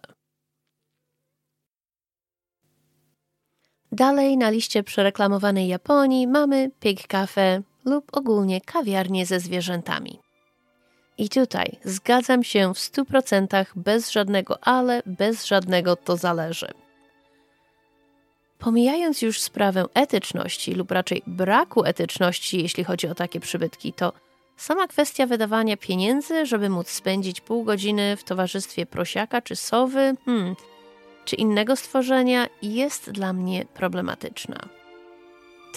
Dalej 3.91 4.37
na 4.37 4.49
liście 4.49 4.83
przereklamowanej 4.83 5.67
Japonii 5.67 6.27
mamy 6.27 6.71
Pig 6.79 7.07
Cafe 7.07 7.61
lub 7.85 8.17
ogólnie 8.17 8.61
kawiarnie 8.61 9.25
ze 9.25 9.39
zwierzętami. 9.39 10.19
I 11.17 11.29
tutaj 11.29 11.79
zgadzam 11.83 12.43
się 12.43 12.73
w 12.73 12.77
100% 12.77 13.65
bez 13.75 14.11
żadnego 14.11 14.63
ale, 14.67 15.01
bez 15.05 15.45
żadnego 15.45 15.95
to 15.95 16.17
zależy. 16.17 16.67
Pomijając 18.59 19.21
już 19.21 19.41
sprawę 19.41 19.85
etyczności 19.93 20.73
lub 20.73 20.91
raczej 20.91 21.23
braku 21.27 21.83
etyczności, 21.83 22.61
jeśli 22.61 22.83
chodzi 22.83 23.07
o 23.07 23.15
takie 23.15 23.39
przybytki, 23.39 23.93
to 23.93 24.13
sama 24.57 24.87
kwestia 24.87 25.25
wydawania 25.25 25.77
pieniędzy, 25.77 26.45
żeby 26.45 26.69
móc 26.69 26.89
spędzić 26.89 27.41
pół 27.41 27.63
godziny 27.63 28.17
w 28.17 28.23
towarzystwie 28.23 28.85
prosiaka 28.85 29.41
czy 29.41 29.55
sowy, 29.55 30.15
hmm, 30.25 30.55
czy 31.31 31.35
innego 31.35 31.75
stworzenia, 31.75 32.47
jest 32.61 33.11
dla 33.11 33.33
mnie 33.33 33.65
problematyczna. 33.65 34.57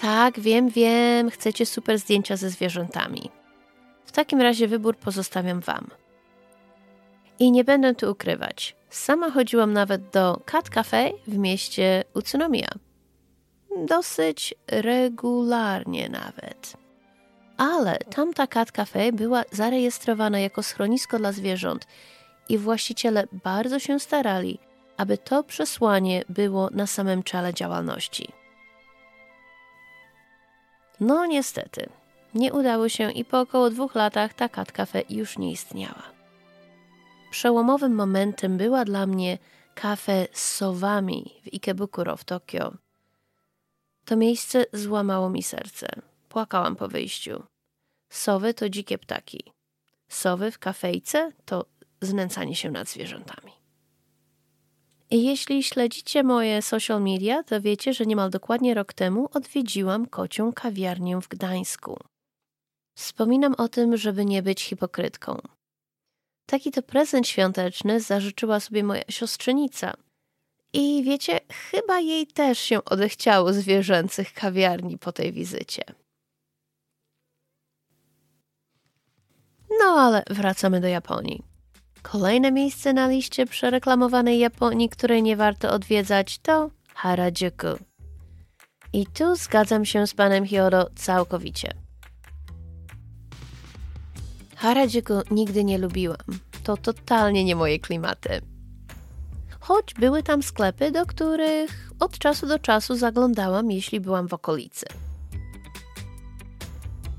Tak, 0.01 0.41
wiem, 0.41 0.69
wiem, 0.69 1.31
chcecie 1.31 1.67
super 1.67 1.99
zdjęcia 1.99 2.37
ze 2.37 2.51
zwierzętami. 2.51 3.31
W 4.05 4.13
takim 4.13 4.41
razie 4.41 4.69
wybór 4.69 4.97
pozostawiam 4.97 5.61
Wam. 5.61 5.91
I 7.39 7.51
nie 7.51 7.65
będę 7.65 7.95
tu 7.95 8.11
ukrywać. 8.11 8.77
Sama 8.91 9.31
chodziłam 9.31 9.73
nawet 9.73 10.11
do 10.11 10.41
Cat 10.47 10.71
Cafe 10.71 11.11
w 11.27 11.39
mieście 11.39 12.05
Utsunomiya. 12.15 12.71
Dosyć 13.87 14.55
regularnie 14.67 16.09
nawet. 16.09 16.77
Ale 17.57 17.99
tamta 17.99 18.47
Cat 18.47 18.73
Cafe 18.73 19.13
była 19.13 19.43
zarejestrowana 19.53 20.41
jako 20.41 20.63
schronisko 20.63 21.19
dla 21.19 21.33
zwierząt 21.33 21.87
i 22.49 22.59
właściciele 22.59 23.25
bardzo 23.45 23.79
się 23.79 24.01
starali, 24.01 24.59
aby 24.97 25.19
to 25.19 25.45
przesłanie 25.45 26.25
było 26.29 26.71
na 26.71 26.87
samym 26.87 27.23
czele 27.23 27.55
działalności. 27.55 28.33
No 31.01 31.27
niestety, 31.27 31.89
nie 32.35 32.53
udało 32.53 32.89
się 32.89 33.13
i 33.13 33.25
po 33.25 33.41
około 33.41 33.71
dwóch 33.71 33.95
latach 33.95 34.35
ta 34.35 34.49
Cat 34.49 34.73
Cafe 34.73 35.03
już 35.11 35.39
nie 35.39 35.53
istniała. 35.53 36.03
Przełomowym 37.31 37.95
momentem 37.95 38.57
była 38.57 38.85
dla 38.85 39.07
mnie 39.07 39.39
kafe 39.75 40.27
z 40.33 40.57
sowami 40.57 41.35
w 41.43 41.55
Ikebukuro 41.55 42.17
w 42.17 42.25
Tokio. 42.25 42.73
To 44.05 44.17
miejsce 44.17 44.65
złamało 44.73 45.31
mi 45.31 45.43
serce. 45.43 45.87
Płakałam 46.29 46.77
po 46.77 46.89
wyjściu. 46.89 47.43
Sowy 48.11 48.55
to 48.55 48.69
dzikie 48.69 48.99
ptaki. 48.99 49.53
Sowy 50.09 50.51
w 50.51 50.59
kafejce 50.59 51.33
to 51.45 51.65
znęcanie 52.01 52.57
się 52.57 52.71
nad 52.71 52.89
zwierzętami. 52.89 53.64
Jeśli 55.17 55.63
śledzicie 55.63 56.23
moje 56.23 56.63
social 56.63 57.03
media, 57.03 57.43
to 57.43 57.61
wiecie, 57.61 57.95
że 57.95 58.07
niemal 58.07 58.31
dokładnie 58.31 58.75
rok 58.75 58.93
temu 58.93 59.29
odwiedziłam 59.35 60.07
kocią 60.07 60.53
kawiarnię 60.53 61.21
w 61.21 61.29
Gdańsku. 61.29 61.99
Wspominam 62.99 63.55
o 63.55 63.69
tym, 63.69 63.97
żeby 63.97 64.25
nie 64.25 64.43
być 64.43 64.63
hipokrytką. 64.63 65.41
Taki 66.47 66.73
to 66.73 66.83
prezent 66.83 67.29
świąteczny 67.29 68.01
zażyczyła 68.01 68.61
sobie 68.61 68.85
moja 68.85 69.03
siostrzenica. 69.09 69.95
I 70.73 71.03
wiecie, 71.05 71.41
chyba 71.71 72.01
jej 72.01 72.27
też 72.27 72.59
się 72.59 72.85
odechciało 72.85 73.53
zwierzęcych 73.53 74.33
kawiarni 74.33 74.99
po 74.99 75.13
tej 75.13 75.33
wizycie. 75.33 75.83
No 79.81 79.85
ale 79.85 80.23
wracamy 80.31 80.81
do 80.81 80.89
Japonii. 80.89 81.54
Kolejne 82.13 82.53
miejsce 82.53 82.93
na 82.93 83.09
liście 83.09 83.47
przereklamowanej 83.47 84.39
Japonii, 84.39 84.89
której 84.89 85.23
nie 85.23 85.37
warto 85.37 85.71
odwiedzać, 85.71 86.39
to 86.39 86.71
Harajuku. 86.95 87.79
I 88.93 89.07
tu 89.07 89.37
zgadzam 89.37 89.85
się 89.85 90.07
z 90.07 90.15
panem 90.15 90.47
Hyodo 90.47 90.91
całkowicie. 90.97 91.75
Harajuku 94.57 95.15
nigdy 95.31 95.65
nie 95.65 95.79
lubiłam. 95.79 96.27
To 96.65 96.77
totalnie 96.77 97.45
nie 97.45 97.57
moje 97.57 97.79
klimaty. 97.79 98.41
Choć 99.61 99.95
były 99.95 100.23
tam 100.23 100.43
sklepy, 100.43 100.91
do 100.91 101.07
których 101.07 101.91
od 102.01 102.19
czasu 102.19 102.47
do 102.47 102.59
czasu 102.59 102.97
zaglądałam, 102.97 103.71
jeśli 103.71 104.01
byłam 104.01 104.29
w 104.29 104.35
okolicy. 104.35 104.87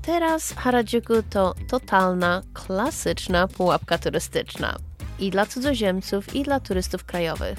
Teraz 0.06 0.52
Harajuku 0.52 1.22
to 1.30 1.54
totalna, 1.68 2.42
klasyczna 2.54 3.48
pułapka 3.48 3.98
turystyczna. 3.98 4.76
I 5.18 5.30
dla 5.30 5.46
cudzoziemców, 5.46 6.34
i 6.34 6.42
dla 6.42 6.60
turystów 6.60 7.04
krajowych. 7.04 7.58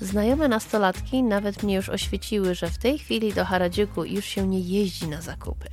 Znajome 0.00 0.48
nastolatki 0.48 1.22
nawet 1.22 1.62
mnie 1.62 1.74
już 1.74 1.88
oświeciły, 1.88 2.54
że 2.54 2.70
w 2.70 2.78
tej 2.78 2.98
chwili 2.98 3.32
do 3.32 3.44
Harajuku 3.44 4.04
już 4.04 4.24
się 4.24 4.46
nie 4.46 4.60
jeździ 4.60 5.08
na 5.08 5.20
zakupy. 5.20 5.68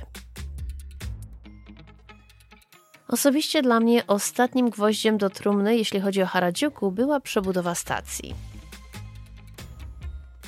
Osobiście 3.08 3.62
dla 3.62 3.80
mnie 3.80 4.06
ostatnim 4.06 4.70
gwoździem 4.70 5.18
do 5.18 5.30
trumny, 5.30 5.76
jeśli 5.76 6.00
chodzi 6.00 6.22
o 6.22 6.26
Harajuku, 6.26 6.92
była 6.92 7.20
przebudowa 7.20 7.74
stacji. 7.74 8.34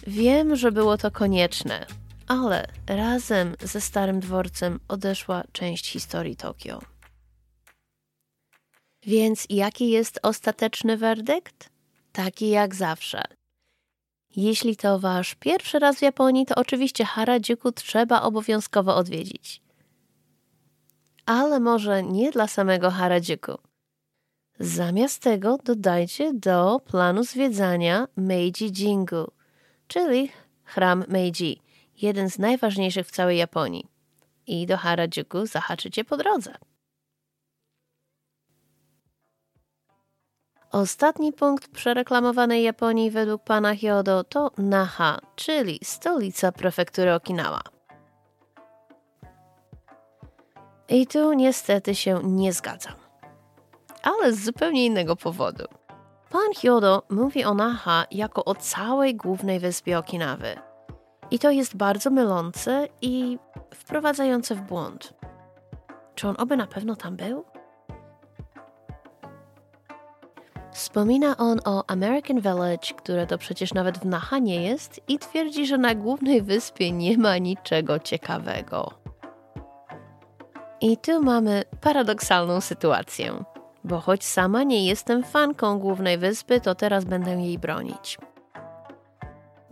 Wiem, 0.06 0.56
że 0.56 0.72
było 0.72 0.98
to 0.98 1.10
konieczne, 1.10 1.86
ale 2.32 2.66
razem 2.86 3.56
ze 3.60 3.80
Starym 3.80 4.20
Dworcem 4.20 4.80
odeszła 4.88 5.42
część 5.52 5.90
historii 5.90 6.36
Tokio. 6.36 6.80
Więc 9.06 9.46
jaki 9.50 9.90
jest 9.90 10.20
ostateczny 10.22 10.96
werdykt? 10.96 11.70
Taki 12.12 12.48
jak 12.48 12.74
zawsze. 12.74 13.22
Jeśli 14.36 14.76
to 14.76 14.98
wasz 14.98 15.34
pierwszy 15.34 15.78
raz 15.78 15.98
w 15.98 16.02
Japonii, 16.02 16.46
to 16.46 16.54
oczywiście 16.54 17.04
Harajuku 17.04 17.72
trzeba 17.72 18.22
obowiązkowo 18.22 18.96
odwiedzić. 18.96 19.62
Ale 21.26 21.60
może 21.60 22.02
nie 22.02 22.30
dla 22.30 22.46
samego 22.46 22.90
Harajuku. 22.90 23.58
Zamiast 24.58 25.22
tego 25.22 25.58
dodajcie 25.64 26.34
do 26.34 26.80
planu 26.84 27.24
zwiedzania 27.24 28.08
Meiji 28.16 28.72
Jingu, 28.72 29.30
czyli 29.86 30.30
chram 30.64 31.04
Meiji, 31.08 31.62
jeden 32.02 32.30
z 32.30 32.38
najważniejszych 32.38 33.06
w 33.06 33.10
całej 33.10 33.38
Japonii. 33.38 33.86
I 34.46 34.66
do 34.66 34.76
Harajuku 34.76 35.46
zahaczycie 35.46 36.04
po 36.04 36.16
drodze. 36.16 36.54
Ostatni 40.70 41.32
punkt 41.32 41.68
przereklamowanej 41.68 42.62
Japonii 42.62 43.10
według 43.10 43.44
pana 43.44 43.74
Hyodo 43.76 44.24
to 44.24 44.50
Naha, 44.58 45.18
czyli 45.36 45.78
stolica 45.82 46.52
prefektury 46.52 47.14
Okinawa. 47.14 47.60
I 50.88 51.06
tu 51.06 51.32
niestety 51.32 51.94
się 51.94 52.20
nie 52.24 52.52
zgadzam. 52.52 52.94
Ale 54.02 54.32
z 54.32 54.44
zupełnie 54.44 54.86
innego 54.86 55.16
powodu. 55.16 55.64
Pan 56.30 56.52
Hyodo 56.60 57.02
mówi 57.10 57.44
o 57.44 57.54
Naha 57.54 58.06
jako 58.10 58.44
o 58.44 58.54
całej 58.54 59.16
głównej 59.16 59.60
wyspie 59.60 59.98
Okinawy. 59.98 60.71
I 61.32 61.38
to 61.38 61.50
jest 61.50 61.76
bardzo 61.76 62.10
mylące 62.10 62.88
i 63.02 63.38
wprowadzające 63.74 64.54
w 64.54 64.60
błąd. 64.60 65.14
Czy 66.14 66.28
on 66.28 66.34
oby 66.38 66.56
na 66.56 66.66
pewno 66.66 66.96
tam 66.96 67.16
był? 67.16 67.44
Wspomina 70.72 71.36
on 71.36 71.60
o 71.64 71.84
American 71.90 72.40
Village, 72.40 72.94
które 72.96 73.26
to 73.26 73.38
przecież 73.38 73.74
nawet 73.74 73.98
w 73.98 74.06
Naha 74.06 74.38
nie 74.38 74.62
jest, 74.62 75.00
i 75.08 75.18
twierdzi, 75.18 75.66
że 75.66 75.78
na 75.78 75.94
głównej 75.94 76.42
wyspie 76.42 76.92
nie 76.92 77.18
ma 77.18 77.38
niczego 77.38 77.98
ciekawego. 77.98 78.92
I 80.80 80.96
tu 80.96 81.22
mamy 81.22 81.62
paradoksalną 81.80 82.60
sytuację, 82.60 83.44
bo 83.84 84.00
choć 84.00 84.24
sama 84.24 84.62
nie 84.62 84.86
jestem 84.86 85.22
fanką 85.22 85.78
głównej 85.78 86.18
wyspy, 86.18 86.60
to 86.60 86.74
teraz 86.74 87.04
będę 87.04 87.30
jej 87.30 87.58
bronić. 87.58 88.18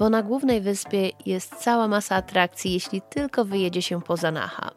Bo 0.00 0.10
na 0.10 0.22
głównej 0.22 0.60
wyspie 0.60 1.10
jest 1.26 1.54
cała 1.54 1.88
masa 1.88 2.16
atrakcji, 2.16 2.72
jeśli 2.72 3.02
tylko 3.02 3.44
wyjedzie 3.44 3.82
się 3.82 4.02
poza 4.02 4.30
Naha. 4.30 4.70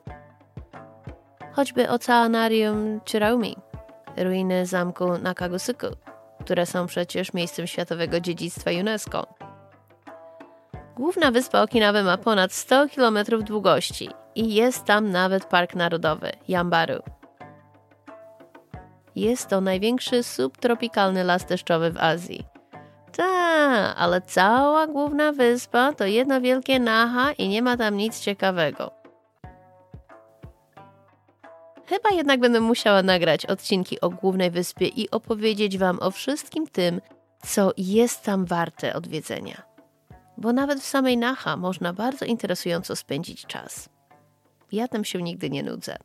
Choćby 1.51 1.89
Oceanarium 1.89 3.01
Chiraumi, 3.05 3.55
ruiny 4.17 4.65
zamku 4.65 5.17
Nakagusuku, 5.17 5.87
które 6.41 6.65
są 6.65 6.87
przecież 6.87 7.33
miejscem 7.33 7.67
światowego 7.67 8.19
dziedzictwa 8.19 8.71
UNESCO. 8.71 9.27
Główna 10.95 11.31
wyspa 11.31 11.61
Okinawy 11.61 12.03
ma 12.03 12.17
ponad 12.17 12.53
100 12.53 12.89
km 12.95 13.17
długości 13.41 14.09
i 14.35 14.53
jest 14.53 14.85
tam 14.85 15.11
nawet 15.11 15.45
park 15.45 15.75
narodowy 15.75 16.31
Yambaru. 16.47 17.03
Jest 19.15 19.47
to 19.47 19.61
największy 19.61 20.23
subtropikalny 20.23 21.23
las 21.23 21.45
deszczowy 21.45 21.91
w 21.91 21.97
Azji. 21.97 22.52
Ta, 23.17 23.95
ale 23.95 24.21
cała 24.21 24.87
główna 24.87 25.31
wyspa 25.31 25.93
to 25.93 26.05
jedno 26.05 26.41
wielkie 26.41 26.79
naha 26.79 27.31
i 27.31 27.47
nie 27.47 27.61
ma 27.61 27.77
tam 27.77 27.97
nic 27.97 28.19
ciekawego. 28.19 28.91
Chyba 31.85 32.09
jednak 32.09 32.39
będę 32.39 32.61
musiała 32.61 33.03
nagrać 33.03 33.45
odcinki 33.45 34.01
o 34.01 34.09
głównej 34.09 34.51
wyspie 34.51 34.87
i 34.87 35.11
opowiedzieć 35.11 35.77
Wam 35.77 35.99
o 35.99 36.11
wszystkim 36.11 36.67
tym, 36.67 37.01
co 37.45 37.71
jest 37.77 38.23
tam 38.23 38.45
warte 38.45 38.93
odwiedzenia. 38.93 39.61
Bo 40.37 40.53
nawet 40.53 40.79
w 40.79 40.85
samej 40.85 41.17
Naha 41.17 41.57
można 41.57 41.93
bardzo 41.93 42.25
interesująco 42.25 42.95
spędzić 42.95 43.45
czas. 43.45 43.89
Ja 44.71 44.87
tam 44.87 45.05
się 45.05 45.21
nigdy 45.21 45.49
nie 45.49 45.63
nudzę. 45.63 45.97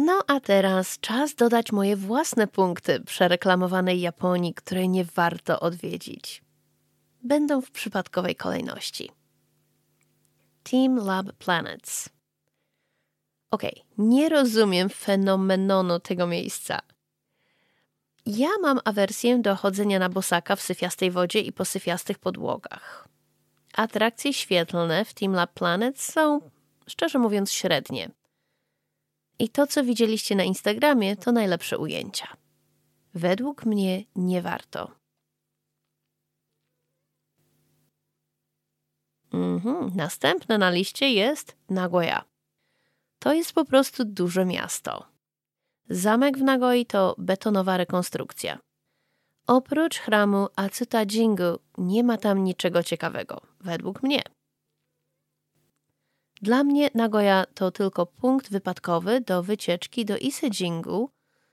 No 0.00 0.22
a 0.26 0.40
teraz 0.40 1.00
czas 1.00 1.34
dodać 1.34 1.72
moje 1.72 1.96
własne 1.96 2.46
punkty 2.46 3.00
przereklamowanej 3.00 4.00
Japonii, 4.00 4.54
której 4.54 4.88
nie 4.88 5.04
warto 5.04 5.60
odwiedzić. 5.60 6.42
Będą 7.22 7.60
w 7.60 7.70
przypadkowej 7.70 8.36
kolejności. 8.36 9.10
Team 10.62 10.96
Lab 10.96 11.32
Planets. 11.32 12.08
Ok, 13.50 13.62
nie 13.98 14.28
rozumiem 14.28 14.88
fenomenonu 14.88 16.00
tego 16.00 16.26
miejsca. 16.26 16.78
Ja 18.26 18.48
mam 18.62 18.80
awersję 18.84 19.38
do 19.38 19.56
chodzenia 19.56 19.98
na 19.98 20.08
bosaka 20.08 20.56
w 20.56 20.62
syfiastej 20.62 21.10
wodzie 21.10 21.40
i 21.40 21.52
po 21.52 21.64
syfiastych 21.64 22.18
podłogach. 22.18 23.08
Atrakcje 23.74 24.32
świetlne 24.32 25.04
w 25.04 25.14
Team 25.14 25.32
Lab 25.32 25.52
Planets 25.52 26.12
są, 26.12 26.40
szczerze 26.86 27.18
mówiąc, 27.18 27.52
średnie. 27.52 28.17
I 29.38 29.48
to, 29.48 29.66
co 29.66 29.84
widzieliście 29.84 30.36
na 30.36 30.44
Instagramie, 30.44 31.16
to 31.16 31.32
najlepsze 31.32 31.78
ujęcia. 31.78 32.36
Według 33.14 33.66
mnie 33.66 34.04
nie 34.16 34.42
warto. 34.42 34.90
Mhm. 39.32 39.96
Następne 39.96 40.58
na 40.58 40.70
liście 40.70 41.10
jest 41.12 41.56
Nagoya. 41.68 42.24
To 43.18 43.32
jest 43.32 43.52
po 43.52 43.64
prostu 43.64 44.04
duże 44.04 44.44
miasto. 44.44 45.06
Zamek 45.90 46.38
w 46.38 46.42
Nagoi 46.42 46.86
to 46.86 47.14
betonowa 47.18 47.76
rekonstrukcja. 47.76 48.58
Oprócz 49.46 49.98
chramu 49.98 50.48
Atsuta 50.56 51.06
Jingu 51.06 51.58
nie 51.78 52.04
ma 52.04 52.16
tam 52.16 52.44
niczego 52.44 52.82
ciekawego, 52.82 53.40
według 53.60 54.02
mnie. 54.02 54.22
Dla 56.42 56.64
mnie 56.64 56.90
Nagoya 56.94 57.44
to 57.54 57.70
tylko 57.70 58.06
punkt 58.06 58.50
wypadkowy 58.50 59.20
do 59.20 59.42
wycieczki 59.42 60.04
do 60.04 60.18
Ise 60.18 60.50
Jingu, 60.50 61.10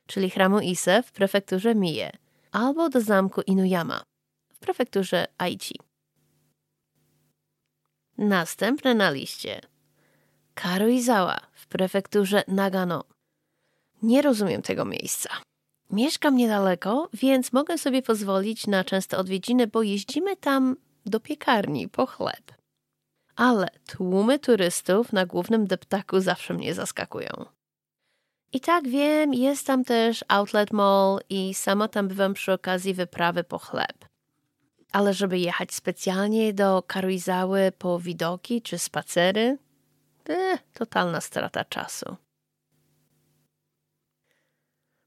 czyli 0.07 0.29
chramu 0.29 0.59
Ise 0.59 1.03
w 1.03 1.11
prefekturze 1.11 1.75
Mie, 1.75 2.11
albo 2.51 2.89
do 2.89 3.01
zamku 3.01 3.41
Inuyama 3.41 4.03
w 4.53 4.59
prefekturze 4.59 5.25
Aichi. 5.37 5.79
Następne 8.17 8.95
na 8.95 9.11
liście. 9.11 9.61
Karuizawa 10.53 11.39
w 11.53 11.67
prefekturze 11.67 12.43
Nagano. 12.47 13.03
Nie 14.01 14.21
rozumiem 14.21 14.61
tego 14.61 14.85
miejsca. 14.85 15.29
Mieszkam 15.89 16.35
niedaleko, 16.35 17.09
więc 17.13 17.53
mogę 17.53 17.77
sobie 17.77 18.01
pozwolić 18.01 18.67
na 18.67 18.83
częste 18.83 19.17
odwiedziny, 19.17 19.67
bo 19.67 19.83
jeździmy 19.83 20.35
tam 20.35 20.75
do 21.05 21.19
piekarni 21.19 21.87
po 21.87 22.05
chleb. 22.05 22.54
Ale 23.35 23.67
tłumy 23.87 24.39
turystów 24.39 25.13
na 25.13 25.25
głównym 25.25 25.67
deptaku 25.67 26.19
zawsze 26.19 26.53
mnie 26.53 26.73
zaskakują. 26.73 27.45
I 28.53 28.59
tak 28.59 28.87
wiem, 28.87 29.33
jest 29.33 29.67
tam 29.67 29.83
też 29.83 30.25
outlet 30.27 30.73
mall 30.73 31.19
i 31.29 31.53
sama 31.53 31.87
tam 31.87 32.07
bywam 32.07 32.33
przy 32.33 32.53
okazji 32.53 32.93
wyprawy 32.93 33.43
po 33.43 33.59
chleb 33.59 34.05
ale 34.95 35.13
żeby 35.13 35.39
jechać 35.39 35.73
specjalnie 35.73 36.53
do 36.53 36.83
Karuizały 36.87 37.71
po 37.77 37.99
widoki 37.99 38.61
czy 38.61 38.79
spacery, 38.79 39.57
eh, 40.29 40.59
totalna 40.73 41.21
strata 41.21 41.65
czasu. 41.65 42.15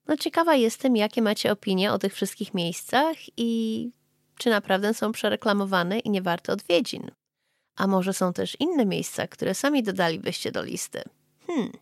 No 0.06 0.16
ciekawa 0.16 0.54
jestem, 0.54 0.96
jakie 0.96 1.22
macie 1.22 1.52
opinie 1.52 1.92
o 1.92 1.98
tych 1.98 2.14
wszystkich 2.14 2.54
miejscach 2.54 3.16
i 3.36 3.92
czy 4.38 4.50
naprawdę 4.50 4.94
są 4.94 5.12
przereklamowane 5.12 5.98
i 5.98 6.10
nie 6.10 6.22
warte 6.22 6.52
odwiedzin. 6.52 7.10
A 7.78 7.86
może 7.86 8.12
są 8.12 8.32
też 8.32 8.56
inne 8.60 8.86
miejsca, 8.86 9.26
które 9.26 9.54
sami 9.54 9.82
dodalibyście 9.82 10.52
do 10.52 10.62
listy. 10.62 11.02
Hmm. 11.46 11.72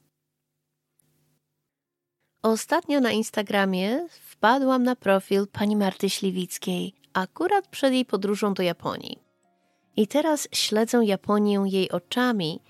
Ostatnio 2.42 3.00
na 3.00 3.10
Instagramie 3.10 4.06
wpadłam 4.08 4.82
na 4.82 4.96
profil 4.96 5.46
pani 5.52 5.76
Marty 5.76 6.10
Śliwickiej, 6.10 6.94
akurat 7.12 7.68
przed 7.68 7.92
jej 7.92 8.04
podróżą 8.04 8.54
do 8.54 8.62
Japonii. 8.62 9.18
I 9.96 10.06
teraz 10.06 10.48
śledzę 10.52 11.04
Japonię 11.04 11.62
jej 11.66 11.90
oczami 11.90 12.60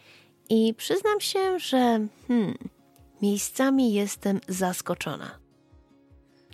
i 0.48 0.74
przyznam 0.74 1.20
się, 1.20 1.58
że 1.58 2.06
hmm, 2.28 2.54
miejscami 3.22 3.92
jestem 3.92 4.40
zaskoczona. 4.48 5.38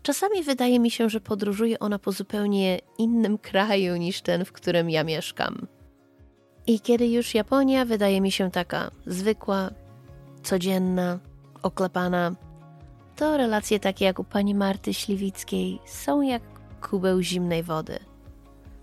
Czasami 0.02 0.42
wydaje 0.42 0.80
mi 0.80 0.90
się, 0.90 1.10
że 1.10 1.20
podróżuje 1.20 1.78
ona 1.78 1.98
po 1.98 2.12
zupełnie 2.12 2.78
innym 2.98 3.38
kraju 3.38 3.96
niż 3.96 4.20
ten, 4.22 4.44
w 4.44 4.52
którym 4.52 4.90
ja 4.90 5.04
mieszkam. 5.04 5.66
I 6.66 6.80
kiedy 6.80 7.08
już 7.08 7.34
Japonia 7.34 7.84
wydaje 7.84 8.20
mi 8.20 8.32
się 8.32 8.50
taka 8.50 8.90
zwykła, 9.06 9.70
codzienna, 10.42 11.18
oklepana, 11.62 12.34
to 13.16 13.36
relacje 13.36 13.80
takie 13.80 14.04
jak 14.04 14.18
u 14.18 14.24
pani 14.24 14.54
Marty 14.54 14.94
Śliwickiej 14.94 15.78
są 15.86 16.22
jak 16.22 16.42
kubeł 16.80 17.22
zimnej 17.22 17.62
wody. 17.62 17.98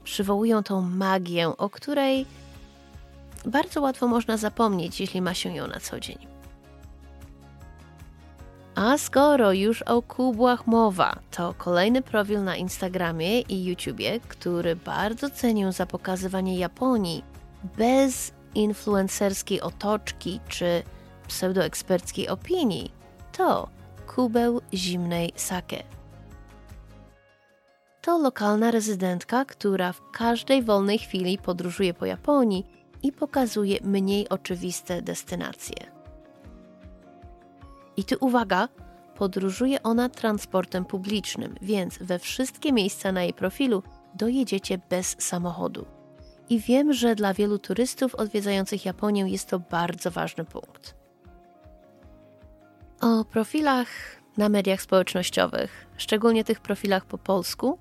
Przywołują 0.04 0.64
tą 0.64 0.82
magię, 0.82 1.48
o 1.48 1.70
której 1.70 2.26
bardzo 3.46 3.82
łatwo 3.82 4.08
można 4.08 4.38
zapomnieć, 4.38 5.00
jeśli 5.00 5.22
ma 5.22 5.34
się 5.34 5.56
ją 5.56 5.68
na 5.68 5.80
co 5.80 6.00
dzień. 6.00 6.18
A 8.76 8.98
skoro 8.98 9.54
już 9.54 9.82
o 9.82 10.02
kubłach 10.02 10.68
mowa, 10.68 11.20
to 11.32 11.54
kolejny 11.58 12.02
profil 12.02 12.44
na 12.44 12.56
Instagramie 12.56 13.42
i 13.42 13.66
YouTubie, 13.66 14.20
który 14.20 14.76
bardzo 14.76 15.30
cenię 15.30 15.72
za 15.72 15.86
pokazywanie 15.86 16.58
Japonii 16.58 17.24
bez 17.78 18.32
influencerskiej 18.56 19.62
otoczki 19.62 20.40
czy 20.48 20.84
pseudoeksperckiej 21.28 22.30
opinii, 22.30 22.92
to 23.32 23.70
kubeł 24.16 24.62
zimnej 24.74 25.34
sake. 25.36 25.84
To 28.02 28.18
lokalna 28.18 28.72
rezydentka, 28.72 29.46
która 29.46 29.94
w 29.94 30.12
każdej 30.12 30.64
wolnej 30.64 31.00
chwili 31.00 31.38
podróżuje 31.38 31.94
po 31.94 32.06
Japonii 32.06 32.66
i 33.04 33.12
pokazuje 33.12 33.78
mniej 33.84 34.30
oczywiste 34.30 35.02
destynacje. 35.02 35.76
I 37.98 38.04
tu 38.04 38.16
uwaga, 38.20 38.68
podróżuje 39.16 39.84
ona 39.84 40.10
transportem 40.10 40.86
publicznym, 40.86 41.56
więc 41.62 41.98
we 41.98 42.20
wszystkie 42.20 42.74
miejsca 42.74 43.12
na 43.12 43.24
jej 43.24 43.34
profilu 43.34 43.84
dojedziecie 44.14 44.78
bez 44.90 45.16
samochodu. 45.20 45.99
I 46.50 46.60
wiem, 46.60 46.94
że 46.94 47.16
dla 47.16 47.34
wielu 47.34 47.60
turystów 47.60 48.16
odwiedzających 48.16 48.86
Japonię 48.86 49.22
jest 49.28 49.50
to 49.50 49.60
bardzo 49.60 50.12
ważny 50.12 50.46
punkt. 50.46 50.96
O 53.02 53.26
profilach 53.26 53.88
na 54.38 54.50
mediach 54.50 54.82
społecznościowych, 54.82 55.88
szczególnie 55.98 56.44
tych 56.44 56.60
profilach 56.60 57.06
po 57.06 57.18
polsku 57.18 57.80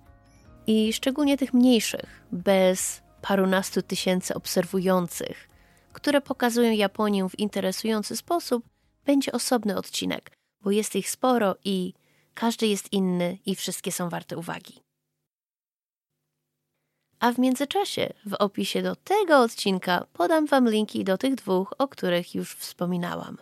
i 0.67 0.93
szczególnie 0.93 1.37
tych 1.37 1.55
mniejszych, 1.55 2.27
bez 2.33 3.03
parunastu 3.23 3.83
tysięcy 3.83 4.35
obserwujących, 4.35 5.49
które 5.93 6.21
pokazują 6.21 6.73
Japonię 6.73 7.29
w 7.29 7.39
interesujący 7.39 8.17
sposób, 8.17 8.65
będzie 9.05 9.33
osobny 9.33 9.77
odcinek, 9.77 10.31
bo 10.61 10.71
jest 10.71 10.97
ich 10.97 11.11
sporo 11.11 11.57
i 11.65 11.95
każdy 12.35 12.67
jest 12.67 12.93
inny 12.93 13.39
i 13.47 13.55
wszystkie 13.55 13.93
są 13.93 14.09
warte 14.09 14.37
uwagi. 14.37 14.88
A 17.21 17.33
w 17.33 17.39
międzyczasie 17.39 18.13
w 18.27 18.35
opisie 18.35 18.83
do 18.83 18.97
tego 18.97 19.41
odcinka 19.41 20.07
podam 20.13 20.47
Wam 20.47 20.71
linki 20.71 21.05
do 21.05 21.19
tych 21.19 21.35
dwóch, 21.35 21.75
o 21.79 21.89
których 21.89 22.35
już 22.35 22.55
wspominałam. 22.55 23.39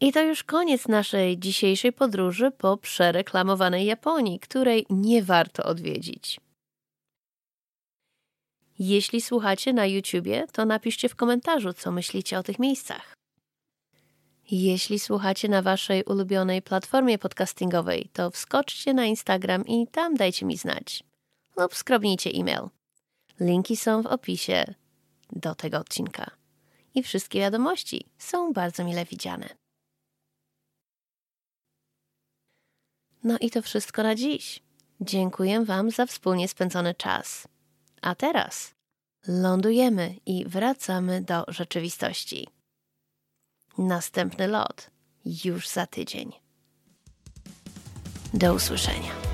I 0.00 0.12
to 0.12 0.22
już 0.22 0.44
koniec 0.44 0.88
naszej 0.88 1.38
dzisiejszej 1.38 1.92
podróży 1.92 2.50
po 2.50 2.76
przereklamowanej 2.76 3.86
Japonii, 3.86 4.40
której 4.40 4.86
nie 4.90 5.22
warto 5.22 5.62
odwiedzić. 5.62 6.40
Jeśli 8.78 9.20
słuchacie 9.20 9.72
na 9.72 9.86
YouTubie, 9.86 10.46
to 10.52 10.64
napiszcie 10.64 11.08
w 11.08 11.16
komentarzu, 11.16 11.72
co 11.72 11.92
myślicie 11.92 12.38
o 12.38 12.42
tych 12.42 12.58
miejscach. 12.58 13.13
Jeśli 14.50 14.98
słuchacie 14.98 15.48
na 15.48 15.62
waszej 15.62 16.04
ulubionej 16.04 16.62
platformie 16.62 17.18
podcastingowej, 17.18 18.08
to 18.12 18.30
wskoczcie 18.30 18.94
na 18.94 19.04
Instagram 19.06 19.66
i 19.66 19.86
tam 19.86 20.14
dajcie 20.14 20.46
mi 20.46 20.56
znać. 20.56 21.04
Lub 21.56 21.74
skrobnijcie 21.74 22.30
e-mail. 22.30 22.68
Linki 23.40 23.76
są 23.76 24.02
w 24.02 24.06
opisie 24.06 24.74
do 25.32 25.54
tego 25.54 25.78
odcinka. 25.78 26.30
I 26.94 27.02
wszystkie 27.02 27.38
wiadomości 27.38 28.06
są 28.18 28.52
bardzo 28.52 28.84
mile 28.84 29.04
widziane. 29.04 29.48
No 33.24 33.38
i 33.40 33.50
to 33.50 33.62
wszystko 33.62 34.02
na 34.02 34.14
dziś. 34.14 34.62
Dziękuję 35.00 35.64
Wam 35.64 35.90
za 35.90 36.06
wspólnie 36.06 36.48
spędzony 36.48 36.94
czas. 36.94 37.48
A 38.02 38.14
teraz 38.14 38.74
lądujemy 39.28 40.14
i 40.26 40.44
wracamy 40.44 41.22
do 41.22 41.44
rzeczywistości. 41.48 42.48
Następny 43.78 44.48
lot 44.48 44.90
już 45.44 45.68
za 45.68 45.86
tydzień. 45.86 46.32
Do 48.34 48.54
usłyszenia. 48.54 49.33